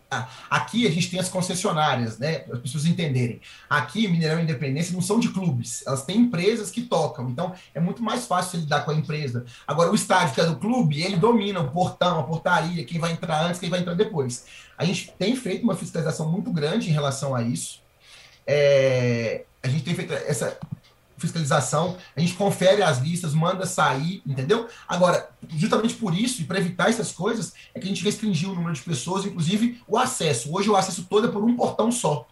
Aqui 0.48 0.86
a 0.86 0.90
gente 0.90 1.10
tem 1.10 1.20
as 1.20 1.28
concessionárias, 1.28 2.18
né? 2.18 2.38
Para 2.38 2.56
as 2.56 2.62
pessoas 2.62 2.86
entenderem. 2.86 3.42
Aqui, 3.68 4.08
Mineirão 4.08 4.40
e 4.40 4.44
Independência 4.44 4.94
não 4.94 5.02
são 5.02 5.20
de 5.20 5.28
clubes, 5.28 5.86
elas 5.86 6.02
têm 6.04 6.20
empresas 6.20 6.70
que 6.70 6.80
tocam. 6.80 7.28
Então, 7.28 7.52
é 7.74 7.80
muito 7.80 8.02
mais 8.02 8.26
fácil 8.26 8.60
lidar 8.60 8.86
com 8.86 8.90
a 8.90 8.94
empresa. 8.94 9.44
Agora, 9.66 9.90
o 9.90 9.94
estádio, 9.94 10.34
que 10.34 10.40
é 10.40 10.46
do 10.46 10.56
clube, 10.56 11.02
ele 11.02 11.16
domina 11.16 11.60
o 11.60 11.70
portão, 11.70 12.18
a 12.18 12.22
portaria, 12.22 12.82
quem 12.84 12.98
vai 12.98 13.12
entrar 13.12 13.44
antes, 13.44 13.60
quem 13.60 13.68
vai 13.68 13.80
entrar 13.80 13.94
depois. 13.94 14.46
A 14.78 14.86
gente 14.86 15.12
tem 15.18 15.36
feito 15.36 15.64
uma 15.64 15.76
fiscalização 15.76 16.30
muito 16.32 16.50
grande 16.50 16.88
em 16.88 16.92
relação 16.92 17.34
a 17.34 17.42
isso. 17.42 17.86
É, 18.50 19.44
a 19.62 19.68
gente 19.68 19.84
tem 19.84 19.94
feito 19.94 20.14
essa 20.14 20.58
fiscalização, 21.18 21.98
a 22.16 22.20
gente 22.20 22.34
confere 22.34 22.82
as 22.82 22.98
listas, 22.98 23.34
manda 23.34 23.66
sair, 23.66 24.22
entendeu? 24.26 24.68
Agora, 24.88 25.28
justamente 25.50 25.94
por 25.94 26.14
isso, 26.14 26.40
e 26.40 26.44
para 26.44 26.58
evitar 26.58 26.88
essas 26.88 27.12
coisas, 27.12 27.52
é 27.74 27.80
que 27.80 27.84
a 27.84 27.88
gente 27.88 28.04
restringiu 28.04 28.50
o 28.50 28.54
número 28.54 28.72
de 28.72 28.80
pessoas, 28.80 29.26
inclusive 29.26 29.82
o 29.86 29.98
acesso. 29.98 30.54
Hoje 30.54 30.70
o 30.70 30.76
acesso 30.76 31.04
todo 31.04 31.28
é 31.28 31.30
por 31.30 31.44
um 31.44 31.56
portão 31.56 31.92
só, 31.92 32.26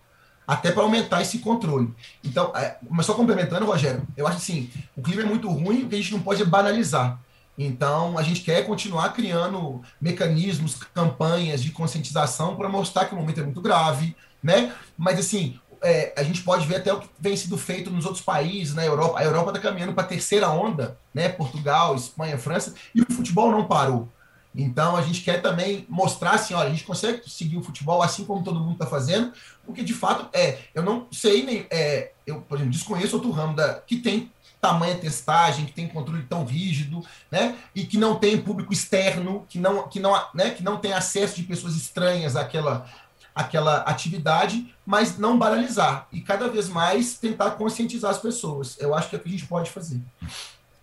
até 0.46 0.70
para 0.70 0.84
aumentar 0.84 1.20
esse 1.20 1.40
controle. 1.40 1.92
Então, 2.24 2.52
é, 2.56 2.78
mas 2.88 3.04
só 3.04 3.14
complementando, 3.14 3.66
Rogério, 3.66 4.06
eu 4.16 4.26
acho 4.26 4.38
assim, 4.38 4.70
o 4.96 5.02
clima 5.02 5.22
é 5.22 5.26
muito 5.26 5.48
ruim, 5.50 5.82
o 5.82 5.88
que 5.88 5.96
a 5.96 5.98
gente 5.98 6.12
não 6.12 6.22
pode 6.22 6.44
banalizar. 6.44 7.20
Então, 7.58 8.18
a 8.18 8.22
gente 8.22 8.42
quer 8.42 8.66
continuar 8.66 9.08
criando 9.10 9.80
mecanismos, 10.00 10.74
campanhas 10.94 11.62
de 11.62 11.70
conscientização 11.70 12.54
para 12.54 12.68
mostrar 12.68 13.06
que 13.06 13.14
o 13.14 13.18
momento 13.18 13.40
é 13.40 13.44
muito 13.44 13.62
grave, 13.62 14.14
né? 14.42 14.72
Mas, 14.96 15.18
assim, 15.18 15.58
é, 15.86 16.12
a 16.16 16.22
gente 16.24 16.42
pode 16.42 16.66
ver 16.66 16.76
até 16.76 16.92
o 16.92 16.98
que 16.98 17.08
vem 17.16 17.36
sido 17.36 17.56
feito 17.56 17.92
nos 17.92 18.04
outros 18.04 18.24
países, 18.24 18.74
na 18.74 18.84
Europa. 18.84 19.20
A 19.20 19.24
Europa 19.24 19.50
está 19.50 19.60
caminhando 19.60 19.92
para 19.92 20.02
a 20.02 20.08
terceira 20.08 20.50
onda, 20.50 20.98
né? 21.14 21.28
Portugal, 21.28 21.94
Espanha, 21.94 22.36
França, 22.36 22.74
e 22.92 23.00
o 23.00 23.06
futebol 23.12 23.52
não 23.52 23.68
parou. 23.68 24.08
Então 24.52 24.96
a 24.96 25.02
gente 25.02 25.20
quer 25.20 25.40
também 25.40 25.86
mostrar 25.88 26.32
assim, 26.32 26.54
olha, 26.54 26.68
a 26.68 26.70
gente 26.70 26.82
consegue 26.82 27.30
seguir 27.30 27.56
o 27.56 27.62
futebol 27.62 28.02
assim 28.02 28.24
como 28.24 28.42
todo 28.42 28.58
mundo 28.58 28.72
está 28.72 28.86
fazendo, 28.86 29.32
porque 29.64 29.84
de 29.84 29.94
fato 29.94 30.28
é, 30.32 30.58
eu 30.74 30.82
não 30.82 31.06
sei 31.12 31.44
nem, 31.44 31.66
é, 31.70 32.10
eu 32.26 32.40
por 32.40 32.56
exemplo 32.56 32.72
desconheço 32.72 33.16
outro 33.16 33.30
ramo 33.30 33.54
da 33.54 33.74
que 33.74 33.98
tem 33.98 34.32
tamanha 34.58 34.96
testagem, 34.96 35.66
que 35.66 35.72
tem 35.72 35.86
controle 35.86 36.24
tão 36.24 36.44
rígido, 36.44 37.04
né? 37.30 37.56
E 37.74 37.84
que 37.84 37.98
não 37.98 38.16
tem 38.16 38.40
público 38.40 38.72
externo, 38.72 39.44
que 39.48 39.58
não, 39.58 39.86
que 39.86 40.00
não, 40.00 40.20
né? 40.34 40.50
Que 40.50 40.62
não 40.62 40.78
tem 40.78 40.92
acesso 40.92 41.36
de 41.36 41.42
pessoas 41.42 41.76
estranhas 41.76 42.34
àquela 42.34 42.88
aquela 43.36 43.82
atividade, 43.82 44.74
mas 44.86 45.18
não 45.18 45.38
banalizar. 45.38 46.08
E 46.10 46.22
cada 46.22 46.48
vez 46.48 46.70
mais 46.70 47.18
tentar 47.18 47.50
conscientizar 47.50 48.10
as 48.10 48.18
pessoas. 48.18 48.80
Eu 48.80 48.94
acho 48.94 49.10
que 49.10 49.16
é 49.16 49.18
o 49.18 49.22
que 49.22 49.28
a 49.28 49.32
gente 49.32 49.46
pode 49.46 49.70
fazer. 49.70 50.00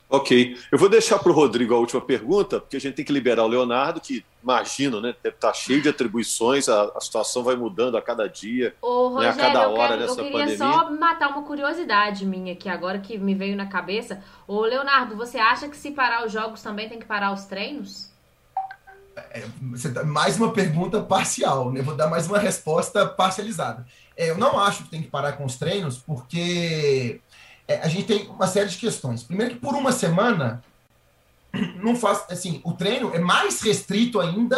Ok. 0.07 0.55
Eu 0.71 0.77
vou 0.77 0.87
deixar 0.87 1.17
para 1.17 1.31
o 1.31 1.33
Rodrigo 1.33 1.73
a 1.73 1.79
última 1.79 1.99
pergunta, 1.99 2.59
porque 2.59 2.77
a 2.77 2.79
gente 2.79 2.93
tem 2.93 3.03
que 3.03 3.11
liberar 3.11 3.43
o 3.43 3.47
Leonardo, 3.47 3.99
que 3.99 4.23
imagino, 4.43 5.01
né? 5.01 5.15
Deve 5.23 5.35
estar 5.35 5.47
tá 5.47 5.53
cheio 5.55 5.81
de 5.81 5.89
atribuições, 5.89 6.69
a, 6.69 6.91
a 6.95 7.01
situação 7.01 7.43
vai 7.43 7.55
mudando 7.55 7.97
a 7.97 8.01
cada 8.01 8.29
dia, 8.29 8.75
Ô, 8.79 9.07
Rogério, 9.07 9.35
né, 9.35 9.43
a 9.43 9.47
cada 9.47 9.69
hora 9.69 9.97
dessa 9.97 10.11
eu 10.11 10.25
queria 10.25 10.39
pandemia. 10.41 10.57
só 10.57 10.91
matar 10.91 11.29
uma 11.29 11.41
curiosidade 11.41 12.23
minha 12.27 12.53
aqui 12.53 12.69
agora 12.69 12.99
que 12.99 13.17
me 13.17 13.33
veio 13.33 13.55
na 13.55 13.65
cabeça. 13.65 14.23
Ô, 14.47 14.61
Leonardo, 14.61 15.15
você 15.15 15.39
acha 15.39 15.67
que 15.67 15.75
se 15.75 15.89
parar 15.89 16.23
os 16.23 16.31
jogos 16.31 16.61
também 16.61 16.87
tem 16.87 16.99
que 16.99 17.05
parar 17.07 17.33
os 17.33 17.45
treinos? 17.45 18.12
É, 19.15 20.03
mais 20.03 20.37
uma 20.37 20.51
pergunta 20.51 21.01
parcial, 21.01 21.71
né? 21.71 21.81
Vou 21.81 21.95
dar 21.95 22.07
mais 22.07 22.27
uma 22.27 22.39
resposta 22.39 23.05
parcializada. 23.05 23.85
É, 24.17 24.29
eu 24.29 24.37
não 24.37 24.59
acho 24.59 24.83
que 24.83 24.89
tem 24.89 25.01
que 25.01 25.09
parar 25.09 25.33
com 25.33 25.45
os 25.45 25.55
treinos, 25.55 25.97
porque 25.97 27.19
é, 27.67 27.79
a 27.79 27.87
gente 27.87 28.05
tem 28.05 28.27
uma 28.27 28.47
série 28.47 28.69
de 28.69 28.77
questões. 28.77 29.23
Primeiro 29.23 29.55
que 29.55 29.59
por 29.59 29.75
uma 29.75 29.91
semana 29.91 30.63
não 31.75 31.95
faz 31.95 32.23
assim, 32.29 32.61
o 32.63 32.73
treino 32.73 33.13
é 33.13 33.19
mais 33.19 33.61
restrito 33.61 34.19
ainda 34.19 34.57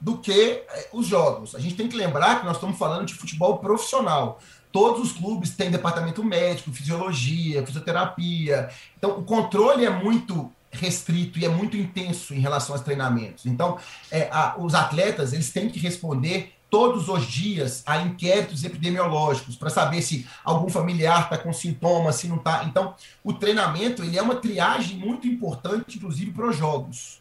do 0.00 0.18
que 0.18 0.62
os 0.92 1.06
jogos. 1.06 1.54
A 1.54 1.58
gente 1.58 1.74
tem 1.74 1.88
que 1.88 1.96
lembrar 1.96 2.40
que 2.40 2.46
nós 2.46 2.56
estamos 2.56 2.78
falando 2.78 3.06
de 3.06 3.14
futebol 3.14 3.58
profissional. 3.58 4.40
Todos 4.70 5.02
os 5.02 5.12
clubes 5.12 5.56
têm 5.56 5.70
departamento 5.70 6.22
médico, 6.22 6.70
fisiologia, 6.70 7.64
fisioterapia. 7.66 8.68
Então, 8.96 9.18
o 9.18 9.24
controle 9.24 9.84
é 9.84 9.90
muito 9.90 10.52
restrito 10.76 11.38
e 11.38 11.44
é 11.44 11.48
muito 11.48 11.76
intenso 11.76 12.34
em 12.34 12.40
relação 12.40 12.74
aos 12.74 12.84
treinamentos. 12.84 13.46
Então, 13.46 13.78
é, 14.10 14.28
a, 14.30 14.54
os 14.58 14.74
atletas 14.74 15.32
eles 15.32 15.50
têm 15.50 15.68
que 15.68 15.78
responder 15.78 16.52
todos 16.70 17.08
os 17.08 17.26
dias 17.26 17.82
a 17.86 17.98
inquéritos 17.98 18.64
epidemiológicos 18.64 19.56
para 19.56 19.70
saber 19.70 20.02
se 20.02 20.26
algum 20.44 20.68
familiar 20.68 21.24
está 21.24 21.38
com 21.38 21.52
sintomas, 21.52 22.16
se 22.16 22.28
não 22.28 22.36
está. 22.36 22.64
Então, 22.64 22.94
o 23.22 23.32
treinamento 23.32 24.02
ele 24.02 24.18
é 24.18 24.22
uma 24.22 24.36
triagem 24.36 24.98
muito 24.98 25.26
importante, 25.26 25.96
inclusive 25.96 26.32
para 26.32 26.48
os 26.48 26.56
jogos. 26.56 27.20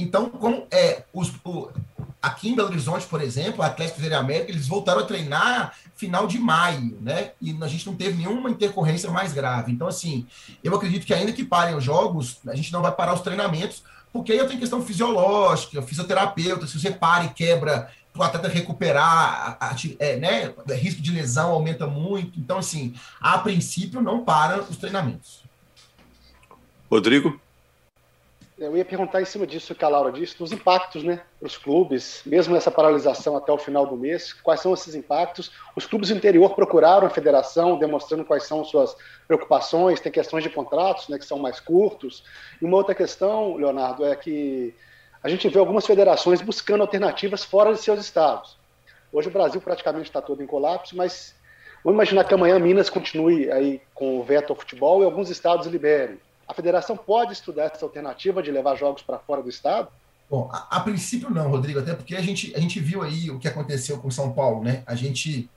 Então, 0.00 0.30
como 0.30 0.66
é, 0.70 1.02
os, 1.12 1.30
o, 1.44 1.68
aqui 2.22 2.48
em 2.48 2.56
Belo 2.56 2.68
Horizonte, 2.68 3.06
por 3.06 3.20
exemplo, 3.20 3.62
a 3.62 3.66
Atlético 3.66 4.00
de 4.00 4.14
América, 4.14 4.50
eles 4.50 4.66
voltaram 4.66 5.00
a 5.00 5.04
treinar 5.04 5.74
final 5.94 6.26
de 6.26 6.38
maio, 6.38 6.96
né? 7.00 7.32
E 7.40 7.56
a 7.60 7.68
gente 7.68 7.86
não 7.86 7.94
teve 7.94 8.16
nenhuma 8.16 8.50
intercorrência 8.50 9.10
mais 9.10 9.32
grave. 9.32 9.70
Então, 9.70 9.86
assim, 9.86 10.26
eu 10.64 10.74
acredito 10.74 11.04
que 11.04 11.12
ainda 11.12 11.32
que 11.32 11.44
parem 11.44 11.74
os 11.74 11.84
jogos, 11.84 12.38
a 12.48 12.56
gente 12.56 12.72
não 12.72 12.80
vai 12.80 12.92
parar 12.92 13.12
os 13.12 13.20
treinamentos, 13.20 13.82
porque 14.10 14.32
aí 14.32 14.38
eu 14.38 14.48
tenho 14.48 14.58
questão 14.58 14.82
fisiológica, 14.82 15.82
fisioterapeuta, 15.82 16.66
se 16.66 16.80
você 16.80 16.90
para 16.90 17.24
e 17.24 17.28
quebra 17.28 17.90
o 18.16 18.22
atleta 18.22 18.48
recuperar, 18.48 19.56
a, 19.60 19.70
a, 19.70 19.76
é, 19.98 20.16
né, 20.16 20.48
o 20.48 20.72
risco 20.72 21.00
de 21.00 21.12
lesão 21.12 21.50
aumenta 21.50 21.86
muito. 21.86 22.40
Então, 22.40 22.58
assim, 22.58 22.94
a 23.20 23.38
princípio 23.38 24.00
não 24.00 24.24
para 24.24 24.62
os 24.62 24.76
treinamentos. 24.76 25.44
Rodrigo? 26.90 27.40
Eu 28.60 28.76
ia 28.76 28.84
perguntar 28.84 29.22
em 29.22 29.24
cima 29.24 29.46
disso 29.46 29.74
que 29.74 29.82
a 29.86 29.88
Laura 29.88 30.12
disse, 30.12 30.36
dos 30.36 30.52
impactos 30.52 31.02
né, 31.02 31.22
para 31.38 31.46
os 31.46 31.56
clubes, 31.56 32.20
mesmo 32.26 32.52
nessa 32.52 32.70
paralisação 32.70 33.34
até 33.34 33.50
o 33.50 33.56
final 33.56 33.86
do 33.86 33.96
mês, 33.96 34.34
quais 34.34 34.60
são 34.60 34.74
esses 34.74 34.94
impactos? 34.94 35.50
Os 35.74 35.86
clubes 35.86 36.10
do 36.10 36.14
interior 36.14 36.54
procuraram 36.54 37.06
a 37.06 37.10
federação, 37.10 37.78
demonstrando 37.78 38.22
quais 38.22 38.42
são 38.42 38.62
suas 38.62 38.94
preocupações, 39.26 39.98
tem 39.98 40.12
questões 40.12 40.44
de 40.44 40.50
contratos 40.50 41.08
né, 41.08 41.18
que 41.18 41.24
são 41.24 41.38
mais 41.38 41.58
curtos. 41.58 42.22
E 42.60 42.66
uma 42.66 42.76
outra 42.76 42.94
questão, 42.94 43.56
Leonardo, 43.56 44.04
é 44.04 44.14
que 44.14 44.74
a 45.22 45.28
gente 45.30 45.48
vê 45.48 45.58
algumas 45.58 45.86
federações 45.86 46.42
buscando 46.42 46.82
alternativas 46.82 47.42
fora 47.42 47.72
de 47.72 47.80
seus 47.80 47.98
estados. 47.98 48.58
Hoje 49.10 49.28
o 49.28 49.32
Brasil 49.32 49.62
praticamente 49.62 50.10
está 50.10 50.20
todo 50.20 50.42
em 50.42 50.46
colapso, 50.46 50.94
mas 50.94 51.34
vamos 51.82 51.96
imaginar 51.96 52.24
que 52.24 52.34
amanhã 52.34 52.58
Minas 52.58 52.90
continue 52.90 53.50
aí 53.50 53.80
com 53.94 54.20
o 54.20 54.22
veto 54.22 54.52
ao 54.52 54.56
futebol 54.56 55.00
e 55.00 55.06
alguns 55.06 55.30
estados 55.30 55.66
liberem 55.66 56.18
a 56.50 56.54
federação 56.54 56.96
pode 56.96 57.32
estudar 57.32 57.70
essa 57.72 57.84
alternativa 57.84 58.42
de 58.42 58.50
levar 58.50 58.74
jogos 58.74 59.02
para 59.02 59.18
fora 59.20 59.40
do 59.40 59.48
estado? 59.48 59.88
Bom, 60.28 60.50
a, 60.52 60.78
a, 60.78 60.80
princípio 60.80 61.30
não, 61.30 61.48
Rodrigo, 61.48 61.78
até 61.78 61.94
porque 61.94 62.16
a 62.16 62.20
gente, 62.20 62.52
a 62.56 62.60
gente 62.60 62.80
viu 62.80 63.02
aí 63.02 63.30
o 63.30 63.38
que 63.38 63.46
aconteceu 63.46 63.98
com 63.98 64.10
São 64.10 64.32
Paulo, 64.32 64.62
né? 64.64 64.82
A 64.84 64.96
gente, 64.96 65.48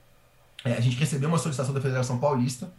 é, 0.64 0.74
a 0.74 0.80
gente 0.80 0.96
recebeu 0.96 1.28
uma 1.28 1.38
solicitação 1.38 1.74
da 1.74 1.80
Federação 1.80 2.18
Paulista 2.18 2.72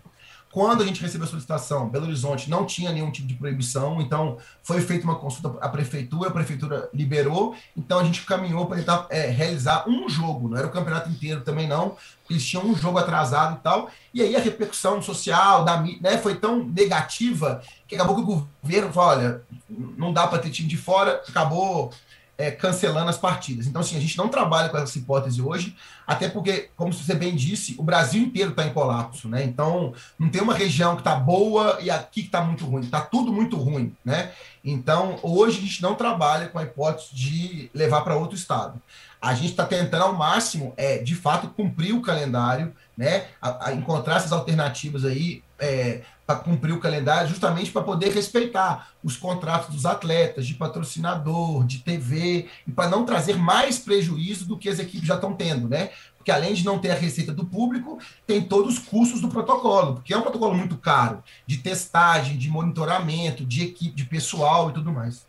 quando 0.56 0.84
a 0.84 0.86
gente 0.86 1.02
recebeu 1.02 1.28
a 1.28 1.30
solicitação, 1.30 1.90
Belo 1.90 2.06
Horizonte 2.06 2.50
não 2.50 2.66
tinha 2.66 2.90
nenhum 2.90 3.12
tipo 3.12 3.28
de 3.28 3.34
proibição, 3.34 4.00
então 4.00 4.38
foi 4.64 4.80
feita 4.80 5.04
uma 5.04 5.16
consulta 5.16 5.60
à 5.60 5.68
prefeitura, 5.68 6.30
a 6.30 6.32
prefeitura 6.32 6.90
liberou, 6.94 7.54
então 7.76 8.00
a 8.00 8.06
gente 8.06 8.22
caminhou 8.22 8.66
para 8.66 8.78
tentar 8.78 9.06
é, 9.10 9.28
realizar 9.28 9.84
um 9.86 10.08
jogo, 10.08 10.48
não 10.48 10.58
era 10.58 10.66
o 10.66 10.72
campeonato 10.72 11.10
inteiro 11.10 11.42
também 11.42 11.68
não, 11.68 11.98
eles 12.30 12.48
tinham 12.48 12.66
um 12.66 12.74
jogo 12.74 12.98
atrasado 12.98 13.58
e 13.58 13.60
tal, 13.62 13.90
e 14.14 14.22
aí 14.22 14.34
a 14.34 14.40
repercussão 14.40 15.02
social 15.02 15.66
da 15.66 15.82
né, 15.82 16.18
foi 16.20 16.36
tão 16.36 16.64
negativa 16.64 17.62
que 17.86 17.96
acabou 17.96 18.16
que 18.16 18.22
o 18.22 18.48
governo 18.64 18.94
falou, 18.94 19.10
olha, 19.10 19.42
não 19.70 20.14
dá 20.14 20.26
para 20.26 20.40
ter 20.40 20.52
time 20.52 20.70
de 20.70 20.78
fora, 20.78 21.22
acabou 21.28 21.92
é, 22.38 22.52
cancelando 22.52 23.10
as 23.10 23.18
partidas. 23.18 23.66
Então, 23.66 23.82
assim, 23.82 23.98
a 23.98 24.00
gente 24.00 24.18
não 24.18 24.28
trabalha 24.28 24.70
com 24.70 24.78
essa 24.78 24.98
hipótese 24.98 25.42
hoje, 25.42 25.76
até 26.06 26.28
porque, 26.28 26.70
como 26.76 26.94
você 26.94 27.16
bem 27.16 27.36
disse, 27.36 27.76
o 27.78 27.84
Brasil 27.84 28.22
inteiro 28.22 28.52
está 28.52 28.66
em 28.66 28.74
colapso, 28.74 29.30
né? 29.30 29.44
Então, 29.44 29.94
não 30.20 30.30
tem 30.30 30.42
uma 30.42 30.54
região 30.54 30.96
que 30.96 31.02
está 31.02 31.16
boa 31.16 31.78
e 31.82 31.90
aqui 31.90 32.22
que 32.22 32.28
está 32.28 32.42
muito 32.42 32.66
ruim, 32.66 32.82
está 32.82 33.02
tudo 33.02 33.32
muito 33.32 33.58
ruim, 33.58 33.96
né? 34.04 34.32
Então, 34.64 35.18
hoje 35.22 35.60
a 35.60 35.62
gente 35.62 35.82
não 35.82 35.96
trabalha 35.96 36.48
com 36.48 36.60
a 36.60 36.64
hipótese 36.64 37.16
de 37.16 37.70
levar 37.74 38.02
para 38.02 38.16
outro 38.16 38.36
estado. 38.36 38.82
A 39.22 39.34
gente 39.34 39.52
está 39.52 39.66
tentando 39.66 40.04
ao 40.04 40.14
máximo, 40.14 40.74
é, 40.78 41.00
de 41.00 41.16
fato, 41.16 41.48
cumprir 41.48 41.94
o 41.94 42.02
calendário, 42.02 42.74
né? 42.98 43.28
A, 43.42 43.70
a 43.70 43.74
encontrar 43.74 44.18
essas 44.18 44.32
alternativas 44.32 45.06
aí 45.06 45.42
é, 45.58 46.02
cumprir 46.34 46.74
o 46.74 46.80
calendário, 46.80 47.30
justamente 47.30 47.72
para 47.72 47.84
poder 47.84 48.12
respeitar 48.12 48.90
os 49.04 49.16
contratos 49.16 49.76
dos 49.76 49.86
atletas, 49.86 50.48
de 50.48 50.56
patrocinador, 50.56 51.64
de 51.66 51.80
TV, 51.80 52.48
e 52.66 52.72
para 52.72 52.90
não 52.90 53.06
trazer 53.06 53.38
mais 53.38 53.78
prejuízo 53.78 54.46
do 54.46 54.58
que 54.58 54.70
as 54.70 54.80
equipes 54.80 55.08
já 55.08 55.16
estão 55.16 55.36
tendo, 55.36 55.68
né? 55.68 55.92
Porque 56.18 56.32
além 56.32 56.56
de 56.56 56.66
não 56.66 56.80
ter 56.80 56.90
a 56.90 56.96
receita 56.96 57.32
do 57.32 57.46
público, 57.46 58.00
tem 58.26 58.42
todos 58.42 58.80
os 58.80 58.80
custos 58.80 59.22
do 59.22 59.28
protocolo, 59.28 59.96
porque 59.96 60.12
é 60.12 60.18
um 60.18 60.24
protocolo 60.24 60.56
muito 60.56 60.76
caro, 60.78 61.24
de 61.46 61.58
testagem, 61.58 62.38
de 62.38 62.50
monitoramento, 62.50 63.46
de 63.46 63.64
equipe, 63.64 63.96
de 63.96 64.06
pessoal 64.06 64.72
e 64.72 64.74
tudo 64.74 64.92
mais. 64.92 65.28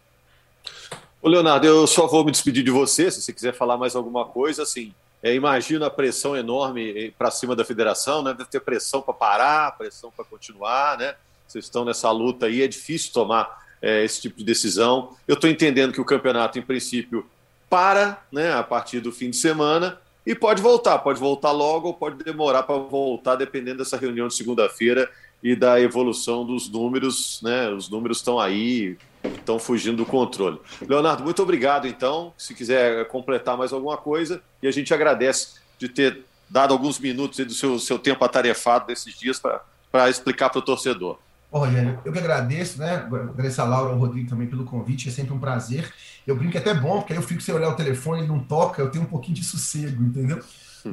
Ô 1.21 1.29
Leonardo, 1.29 1.67
eu 1.67 1.87
só 1.87 2.07
vou 2.07 2.25
me 2.25 2.31
despedir 2.31 2.65
de 2.65 2.71
você, 2.71 3.11
se 3.11 3.21
você 3.21 3.33
quiser 3.33 3.53
falar 3.53 3.77
mais 3.77 3.95
alguma 3.95 4.25
coisa, 4.25 4.63
assim, 4.63 4.95
é, 5.27 5.35
imagino 5.35 5.85
a 5.85 5.91
pressão 5.91 6.37
enorme 6.37 7.13
para 7.19 7.33
cima 7.33 7.57
da 7.57 7.65
federação, 7.65 8.23
né? 8.23 8.33
Deve 8.33 8.49
ter 8.49 8.61
pressão 8.61 9.03
para 9.03 9.13
parar, 9.13 9.77
pressão 9.77 10.13
para 10.15 10.25
continuar, 10.25 10.97
né? 10.97 11.17
Vocês 11.49 11.65
estão 11.65 11.85
nessa 11.85 12.09
luta 12.13 12.47
aí, 12.47 12.63
é 12.63 12.69
difícil 12.69 13.13
tomar 13.13 13.67
é, 13.83 14.05
esse 14.05 14.23
tipo 14.23 14.39
de 14.39 14.45
decisão. 14.45 15.17
Eu 15.27 15.35
estou 15.35 15.51
entendendo 15.51 15.93
que 15.93 16.01
o 16.01 16.05
campeonato, 16.05 16.61
em 16.61 16.63
princípio, 16.63 17.27
para 17.69 18.23
né, 18.31 18.53
a 18.53 18.63
partir 18.63 19.01
do 19.01 19.11
fim 19.11 19.29
de 19.29 19.37
semana 19.37 19.99
e 20.25 20.33
pode 20.33 20.63
voltar, 20.63 21.01
pode 21.01 21.19
voltar 21.19 21.51
logo 21.51 21.89
ou 21.89 21.95
pode 21.95 22.23
demorar 22.23 22.63
para 22.63 22.77
voltar, 22.77 23.35
dependendo 23.35 23.79
dessa 23.79 23.97
reunião 23.97 24.29
de 24.29 24.35
segunda-feira 24.35 25.11
e 25.43 25.57
da 25.57 25.81
evolução 25.81 26.47
dos 26.47 26.71
números, 26.71 27.41
né? 27.43 27.69
Os 27.71 27.89
números 27.89 28.19
estão 28.19 28.39
aí, 28.39 28.97
estão 29.35 29.59
fugindo 29.59 29.97
do 29.97 30.07
controle. 30.07 30.61
Leonardo, 30.81 31.25
muito 31.25 31.43
obrigado, 31.43 31.87
então. 31.87 32.33
Se 32.37 32.55
quiser 32.55 33.07
completar 33.09 33.57
mais 33.57 33.73
alguma 33.73 33.97
coisa, 33.97 34.43
e 34.63 34.69
a 34.69 34.71
gente 34.71 34.93
agradece 34.93 35.57
de 35.79 35.89
ter 35.89 36.25
dado 36.49 36.73
alguns 36.73 36.99
minutos 36.99 37.45
do 37.45 37.53
seu, 37.53 37.79
seu 37.79 37.99
tempo 37.99 38.25
atarefado 38.25 38.87
desses 38.87 39.19
dias 39.19 39.39
para 39.39 40.09
explicar 40.09 40.51
para 40.51 40.59
o 40.59 40.63
torcedor. 40.63 41.19
Ô, 41.51 41.61
Rogério, 41.61 41.99
eu 42.05 42.13
que 42.13 42.19
agradeço, 42.19 42.79
né? 42.79 43.07
Agradeço 43.07 43.63
a 43.63 43.65
Laura 43.65 43.91
e 43.91 43.93
ao 43.93 43.99
Rodrigo 43.99 44.29
também 44.29 44.47
pelo 44.47 44.65
convite, 44.65 45.09
é 45.09 45.13
sempre 45.13 45.33
um 45.33 45.39
prazer. 45.39 45.93
Eu 46.27 46.37
brinco 46.37 46.53
que 46.53 46.59
é 46.59 46.61
até 46.61 46.75
bom, 46.75 46.99
porque 46.99 47.13
aí 47.13 47.19
eu 47.19 47.23
fico 47.23 47.41
sem 47.41 47.55
olhar 47.55 47.69
o 47.69 47.77
telefone, 47.77 48.21
ele 48.21 48.29
não 48.29 48.41
toca, 48.41 48.83
eu 48.83 48.91
tenho 48.91 49.05
um 49.05 49.09
pouquinho 49.09 49.37
de 49.37 49.45
sossego, 49.45 50.03
entendeu? 50.03 50.41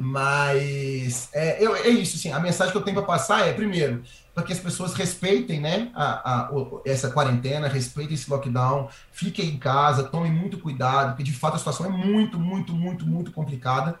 Mas 0.00 1.28
é, 1.32 1.62
eu, 1.64 1.74
é 1.76 1.88
isso, 1.88 2.16
assim, 2.16 2.32
a 2.32 2.40
mensagem 2.40 2.72
que 2.72 2.78
eu 2.78 2.82
tenho 2.82 2.96
para 2.96 3.06
passar 3.06 3.46
é, 3.46 3.52
primeiro, 3.52 4.02
para 4.34 4.42
que 4.42 4.52
as 4.52 4.58
pessoas 4.58 4.94
respeitem 4.94 5.60
né, 5.60 5.90
a, 5.94 6.48
a, 6.48 6.50
essa 6.84 7.10
quarentena, 7.10 7.68
respeitem 7.68 8.14
esse 8.14 8.28
lockdown, 8.28 8.88
fiquem 9.12 9.50
em 9.50 9.56
casa, 9.56 10.04
tomem 10.04 10.32
muito 10.32 10.58
cuidado, 10.58 11.10
porque 11.10 11.22
de 11.22 11.32
fato 11.32 11.54
a 11.54 11.58
situação 11.58 11.86
é 11.86 11.88
muito, 11.88 12.38
muito, 12.38 12.72
muito, 12.72 13.06
muito 13.06 13.30
complicada. 13.30 13.98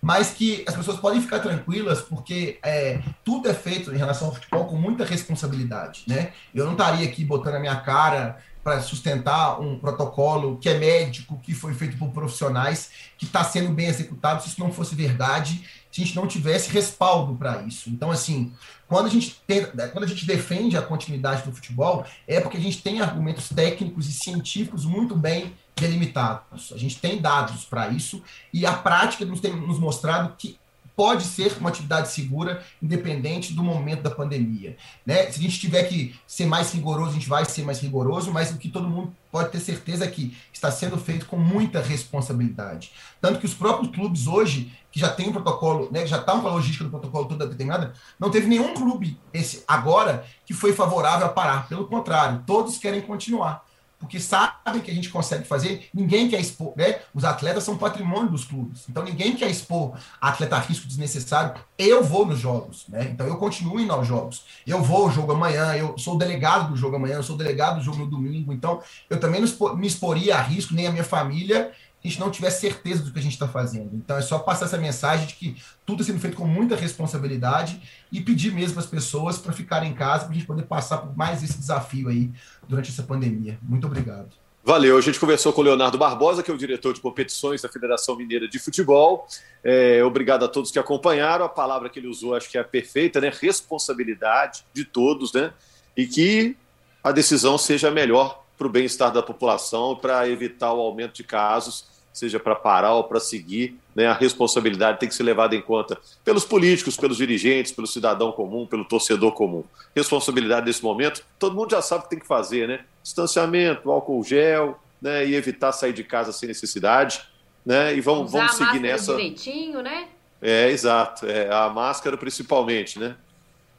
Mas 0.00 0.32
que 0.32 0.62
as 0.68 0.74
pessoas 0.74 0.98
podem 0.98 1.20
ficar 1.22 1.38
tranquilas, 1.38 2.02
porque 2.02 2.58
é, 2.62 3.00
tudo 3.24 3.48
é 3.48 3.54
feito 3.54 3.90
em 3.90 3.96
relação 3.96 4.28
ao 4.28 4.34
futebol 4.34 4.66
com 4.66 4.76
muita 4.76 5.02
responsabilidade. 5.02 6.02
Né? 6.06 6.32
Eu 6.54 6.66
não 6.66 6.72
estaria 6.72 7.06
aqui 7.06 7.24
botando 7.24 7.54
a 7.54 7.60
minha 7.60 7.76
cara 7.76 8.38
para 8.64 8.80
sustentar 8.80 9.60
um 9.60 9.78
protocolo 9.78 10.56
que 10.56 10.70
é 10.70 10.78
médico, 10.78 11.38
que 11.38 11.52
foi 11.54 11.74
feito 11.74 11.98
por 11.98 12.08
profissionais, 12.08 12.90
que 13.18 13.26
está 13.26 13.44
sendo 13.44 13.70
bem 13.70 13.86
executado, 13.86 14.42
se 14.42 14.48
isso 14.48 14.60
não 14.60 14.72
fosse 14.72 14.94
verdade, 14.94 15.62
se 15.92 16.00
a 16.00 16.04
gente 16.04 16.16
não 16.16 16.26
tivesse 16.26 16.70
respaldo 16.70 17.36
para 17.36 17.62
isso. 17.62 17.90
Então, 17.90 18.10
assim, 18.10 18.54
quando 18.88 19.06
a, 19.06 19.10
gente 19.10 19.38
tem, 19.46 19.66
quando 19.92 20.04
a 20.04 20.06
gente 20.06 20.24
defende 20.24 20.78
a 20.78 20.82
continuidade 20.82 21.42
do 21.42 21.52
futebol, 21.52 22.06
é 22.26 22.40
porque 22.40 22.56
a 22.56 22.60
gente 22.60 22.80
tem 22.80 23.02
argumentos 23.02 23.50
técnicos 23.50 24.08
e 24.08 24.12
científicos 24.12 24.86
muito 24.86 25.14
bem 25.14 25.54
delimitados. 25.76 26.72
A 26.72 26.78
gente 26.78 26.98
tem 26.98 27.20
dados 27.20 27.66
para 27.66 27.88
isso 27.88 28.22
e 28.52 28.64
a 28.64 28.72
prática 28.72 29.26
nos 29.26 29.40
tem 29.40 29.54
nos 29.54 29.78
mostrado 29.78 30.34
que 30.38 30.58
pode 30.96 31.24
ser 31.24 31.56
uma 31.58 31.68
atividade 31.68 32.10
segura, 32.10 32.62
independente 32.82 33.52
do 33.52 33.62
momento 33.62 34.02
da 34.02 34.10
pandemia. 34.10 34.76
Né? 35.04 35.30
Se 35.30 35.38
a 35.38 35.42
gente 35.42 35.58
tiver 35.58 35.84
que 35.84 36.14
ser 36.26 36.46
mais 36.46 36.72
rigoroso, 36.72 37.10
a 37.10 37.14
gente 37.14 37.28
vai 37.28 37.44
ser 37.44 37.64
mais 37.64 37.80
rigoroso, 37.80 38.32
mas 38.32 38.50
o 38.50 38.58
que 38.58 38.68
todo 38.68 38.88
mundo 38.88 39.14
pode 39.30 39.50
ter 39.50 39.60
certeza 39.60 40.04
é 40.04 40.08
que 40.08 40.36
está 40.52 40.70
sendo 40.70 40.96
feito 40.96 41.26
com 41.26 41.36
muita 41.36 41.80
responsabilidade. 41.80 42.92
Tanto 43.20 43.40
que 43.40 43.46
os 43.46 43.54
próprios 43.54 43.92
clubes 43.92 44.26
hoje, 44.26 44.72
que 44.92 45.00
já 45.00 45.08
tem 45.08 45.28
um 45.28 45.32
protocolo, 45.32 45.88
né, 45.90 46.06
já 46.06 46.18
com 46.18 46.30
a 46.30 46.52
logística 46.52 46.84
do 46.84 46.90
protocolo 46.90 47.26
toda 47.26 47.46
determinada, 47.46 47.92
não 48.18 48.30
teve 48.30 48.46
nenhum 48.46 48.74
clube 48.74 49.18
esse 49.32 49.64
agora 49.66 50.24
que 50.46 50.54
foi 50.54 50.72
favorável 50.72 51.26
a 51.26 51.30
parar. 51.30 51.68
Pelo 51.68 51.86
contrário, 51.88 52.44
todos 52.46 52.78
querem 52.78 53.00
continuar 53.00 53.64
porque 54.04 54.20
sabem 54.20 54.80
que 54.82 54.90
a 54.90 54.94
gente 54.94 55.08
consegue 55.08 55.44
fazer. 55.44 55.88
Ninguém 55.92 56.28
quer 56.28 56.40
expor, 56.40 56.74
né? 56.76 57.00
Os 57.14 57.24
atletas 57.24 57.64
são 57.64 57.76
patrimônio 57.76 58.30
dos 58.30 58.44
clubes, 58.44 58.84
então 58.88 59.02
ninguém 59.02 59.34
quer 59.34 59.50
expor 59.50 59.96
atleta 60.20 60.56
a 60.56 60.60
risco 60.60 60.86
desnecessário. 60.86 61.60
Eu 61.78 62.04
vou 62.04 62.26
nos 62.26 62.38
jogos, 62.38 62.84
né? 62.88 63.08
Então 63.10 63.26
eu 63.26 63.36
continuo 63.36 63.80
indo 63.80 63.92
aos 63.92 64.06
jogos. 64.06 64.44
Eu 64.66 64.82
vou 64.82 65.04
ao 65.04 65.10
jogo 65.10 65.32
amanhã, 65.32 65.74
eu 65.74 65.96
sou 65.98 66.18
delegado 66.18 66.70
do 66.70 66.76
jogo 66.76 66.96
amanhã, 66.96 67.16
eu 67.16 67.22
sou 67.22 67.36
delegado 67.36 67.78
do 67.78 67.82
jogo 67.82 67.98
no 67.98 68.06
domingo, 68.06 68.52
então 68.52 68.80
eu 69.08 69.18
também 69.18 69.40
não 69.40 69.76
me 69.76 69.86
exporia 69.86 70.36
a 70.36 70.42
risco, 70.42 70.74
nem 70.74 70.86
a 70.86 70.92
minha 70.92 71.04
família, 71.04 71.72
a 72.04 72.10
gente 72.10 72.20
não 72.20 72.30
tiver 72.30 72.50
certeza 72.50 73.02
do 73.02 73.10
que 73.10 73.18
a 73.18 73.22
gente 73.22 73.32
está 73.32 73.48
fazendo. 73.48 73.90
Então 73.94 74.16
é 74.18 74.20
só 74.20 74.38
passar 74.38 74.66
essa 74.66 74.76
mensagem 74.76 75.26
de 75.26 75.34
que 75.34 75.56
tudo 75.86 76.02
está 76.02 76.12
sendo 76.12 76.20
feito 76.20 76.36
com 76.36 76.46
muita 76.46 76.76
responsabilidade 76.76 77.80
e 78.12 78.20
pedir 78.20 78.52
mesmo 78.52 78.78
às 78.78 78.84
pessoas 78.84 79.38
para 79.38 79.52
ficarem 79.54 79.90
em 79.90 79.94
casa 79.94 80.24
para 80.24 80.32
a 80.32 80.34
gente 80.34 80.46
poder 80.46 80.64
passar 80.64 80.98
por 80.98 81.16
mais 81.16 81.42
esse 81.42 81.58
desafio 81.58 82.08
aí 82.08 82.30
durante 82.68 82.90
essa 82.90 83.02
pandemia. 83.02 83.58
Muito 83.62 83.86
obrigado. 83.86 84.28
Valeu. 84.62 84.98
A 84.98 85.00
gente 85.00 85.18
conversou 85.18 85.52
com 85.52 85.62
o 85.62 85.64
Leonardo 85.64 85.96
Barbosa, 85.96 86.42
que 86.42 86.50
é 86.50 86.54
o 86.54 86.58
diretor 86.58 86.92
de 86.92 87.00
competições 87.00 87.62
da 87.62 87.70
Federação 87.70 88.16
Mineira 88.16 88.46
de 88.46 88.58
Futebol. 88.58 89.26
É, 89.62 90.02
obrigado 90.04 90.44
a 90.44 90.48
todos 90.48 90.70
que 90.70 90.78
acompanharam. 90.78 91.46
A 91.46 91.50
palavra 91.50 91.88
que 91.88 91.98
ele 91.98 92.08
usou 92.08 92.34
acho 92.34 92.50
que 92.50 92.58
é 92.58 92.62
perfeita, 92.62 93.20
né? 93.20 93.32
Responsabilidade 93.40 94.64
de 94.74 94.84
todos, 94.84 95.32
né? 95.32 95.52
E 95.96 96.06
que 96.06 96.56
a 97.02 97.12
decisão 97.12 97.56
seja 97.56 97.90
melhor 97.90 98.44
para 98.56 98.66
o 98.66 98.70
bem-estar 98.70 99.10
da 99.10 99.22
população, 99.22 99.96
para 99.96 100.28
evitar 100.28 100.72
o 100.72 100.80
aumento 100.80 101.14
de 101.14 101.24
casos 101.24 101.93
seja 102.14 102.38
para 102.38 102.54
parar 102.54 102.94
ou 102.94 103.04
para 103.04 103.18
seguir, 103.18 103.76
né, 103.94 104.06
a 104.06 104.12
responsabilidade 104.12 105.00
tem 105.00 105.08
que 105.08 105.14
ser 105.14 105.24
levada 105.24 105.56
em 105.56 105.60
conta 105.60 105.98
pelos 106.24 106.44
políticos, 106.44 106.96
pelos 106.96 107.16
dirigentes, 107.16 107.72
pelo 107.72 107.88
cidadão 107.88 108.30
comum, 108.30 108.66
pelo 108.66 108.84
torcedor 108.84 109.32
comum. 109.32 109.64
Responsabilidade 109.94 110.64
nesse 110.64 110.82
momento, 110.82 111.24
todo 111.40 111.56
mundo 111.56 111.72
já 111.72 111.82
sabe 111.82 112.02
o 112.02 112.04
que 112.04 112.10
tem 112.10 112.20
que 112.20 112.26
fazer, 112.26 112.68
né? 112.68 112.84
Distanciamento, 113.02 113.90
álcool 113.90 114.22
gel, 114.22 114.78
né, 115.02 115.26
e 115.26 115.34
evitar 115.34 115.72
sair 115.72 115.92
de 115.92 116.04
casa 116.04 116.32
sem 116.32 116.46
necessidade, 116.46 117.20
né? 117.66 117.94
E 117.96 118.00
vamos, 118.00 118.30
Usar 118.30 118.46
vamos 118.46 118.54
seguir 118.54 118.78
nessa. 118.78 119.16
direitinho, 119.16 119.82
né? 119.82 120.06
É, 120.40 120.70
exato. 120.70 121.26
É, 121.26 121.52
a 121.52 121.68
máscara 121.68 122.16
principalmente, 122.16 122.98
né? 122.98 123.16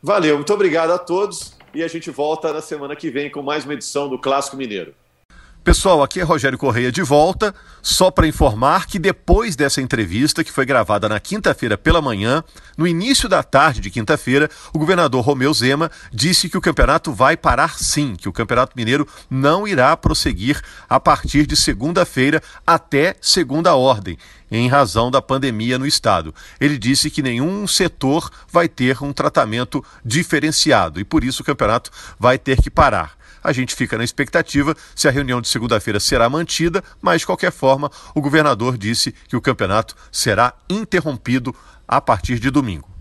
Valeu, 0.04 0.36
muito 0.36 0.54
obrigado 0.54 0.91
a 0.91 0.98
todos 0.98 1.58
e 1.74 1.82
a 1.82 1.88
gente 1.88 2.12
volta 2.12 2.52
na 2.52 2.62
semana 2.62 2.95
que 2.95 3.10
vem 3.10 3.30
com 3.32 3.41
mais 3.41 3.63
uma 3.63 3.74
edição 3.74 4.10
do 4.10 4.19
Clássico 4.19 4.58
Mineiro. 4.58 4.93
Pessoal, 5.65 6.04
aqui 6.04 6.19
é 6.19 6.23
Rogério 6.23 6.60
Correia 6.60 6.91
de 6.91 7.01
volta, 7.01 7.51
só 7.82 8.12
para 8.12 8.28
informar 8.28 8.86
que 8.86 8.99
depois 8.99 9.56
dessa 9.56 9.82
entrevista, 9.82 10.43
que 10.43 10.51
foi 10.51 10.63
gravada 10.63 11.10
na 11.10 11.19
quinta-feira 11.19 11.75
pela 11.75 12.04
manhã, 12.04 12.43
no 12.78 12.86
início 12.86 13.28
da 13.28 13.41
tarde 13.41 13.82
de 13.82 13.89
quinta-feira, 13.89 14.47
o 14.71 14.78
governador 14.78 15.25
Romeu 15.25 15.51
Zema 15.51 15.89
disse 16.13 16.49
que 16.49 16.58
o 16.58 16.62
campeonato 16.62 17.12
vai 17.12 17.36
parar 17.36 17.80
sim, 17.80 18.15
que 18.15 18.30
o 18.30 18.32
Campeonato 18.32 18.73
Mineiro 18.78 19.08
não 19.28 19.67
irá 19.67 19.97
prosseguir 19.97 20.62
a 20.88 20.99
partir 20.99 21.47
de 21.47 21.56
segunda-feira 21.56 22.43
até 22.65 23.15
segunda 23.19 23.73
ordem, 23.73 24.19
em 24.51 24.67
razão 24.67 25.10
da 25.10 25.19
pandemia 25.19 25.80
no 25.80 25.88
estado. 25.88 26.32
Ele 26.62 26.78
disse 26.78 27.10
que 27.10 27.23
nenhum 27.23 27.65
setor 27.65 28.30
vai 28.51 28.69
ter 28.69 29.01
um 29.01 29.12
tratamento 29.12 29.84
diferenciado 30.06 30.99
e 30.99 31.04
por 31.04 31.23
isso 31.23 31.41
o 31.41 31.45
campeonato 31.45 31.89
vai 32.19 32.38
ter 32.38 32.62
que 32.62 32.69
parar. 32.69 33.25
A 33.46 33.54
gente 33.54 33.76
fica 33.76 33.96
na 33.96 34.04
expectativa 34.04 34.76
se 34.96 35.08
a 35.08 35.12
reunião 35.12 35.40
de 35.40 35.48
segunda-feira 35.48 36.00
será 36.00 36.28
mantida, 36.28 36.84
mas 37.00 37.22
de 37.22 37.28
qualquer 37.28 37.52
forma, 37.52 37.92
o 38.16 38.20
governador 38.20 38.76
disse 38.76 39.14
que 39.28 39.36
o 39.36 39.42
campeonato 39.42 39.96
será 40.12 40.52
interrompido 40.68 41.56
a 41.88 42.02
partir 42.02 42.40
de 42.40 42.50
domingo. 42.50 42.95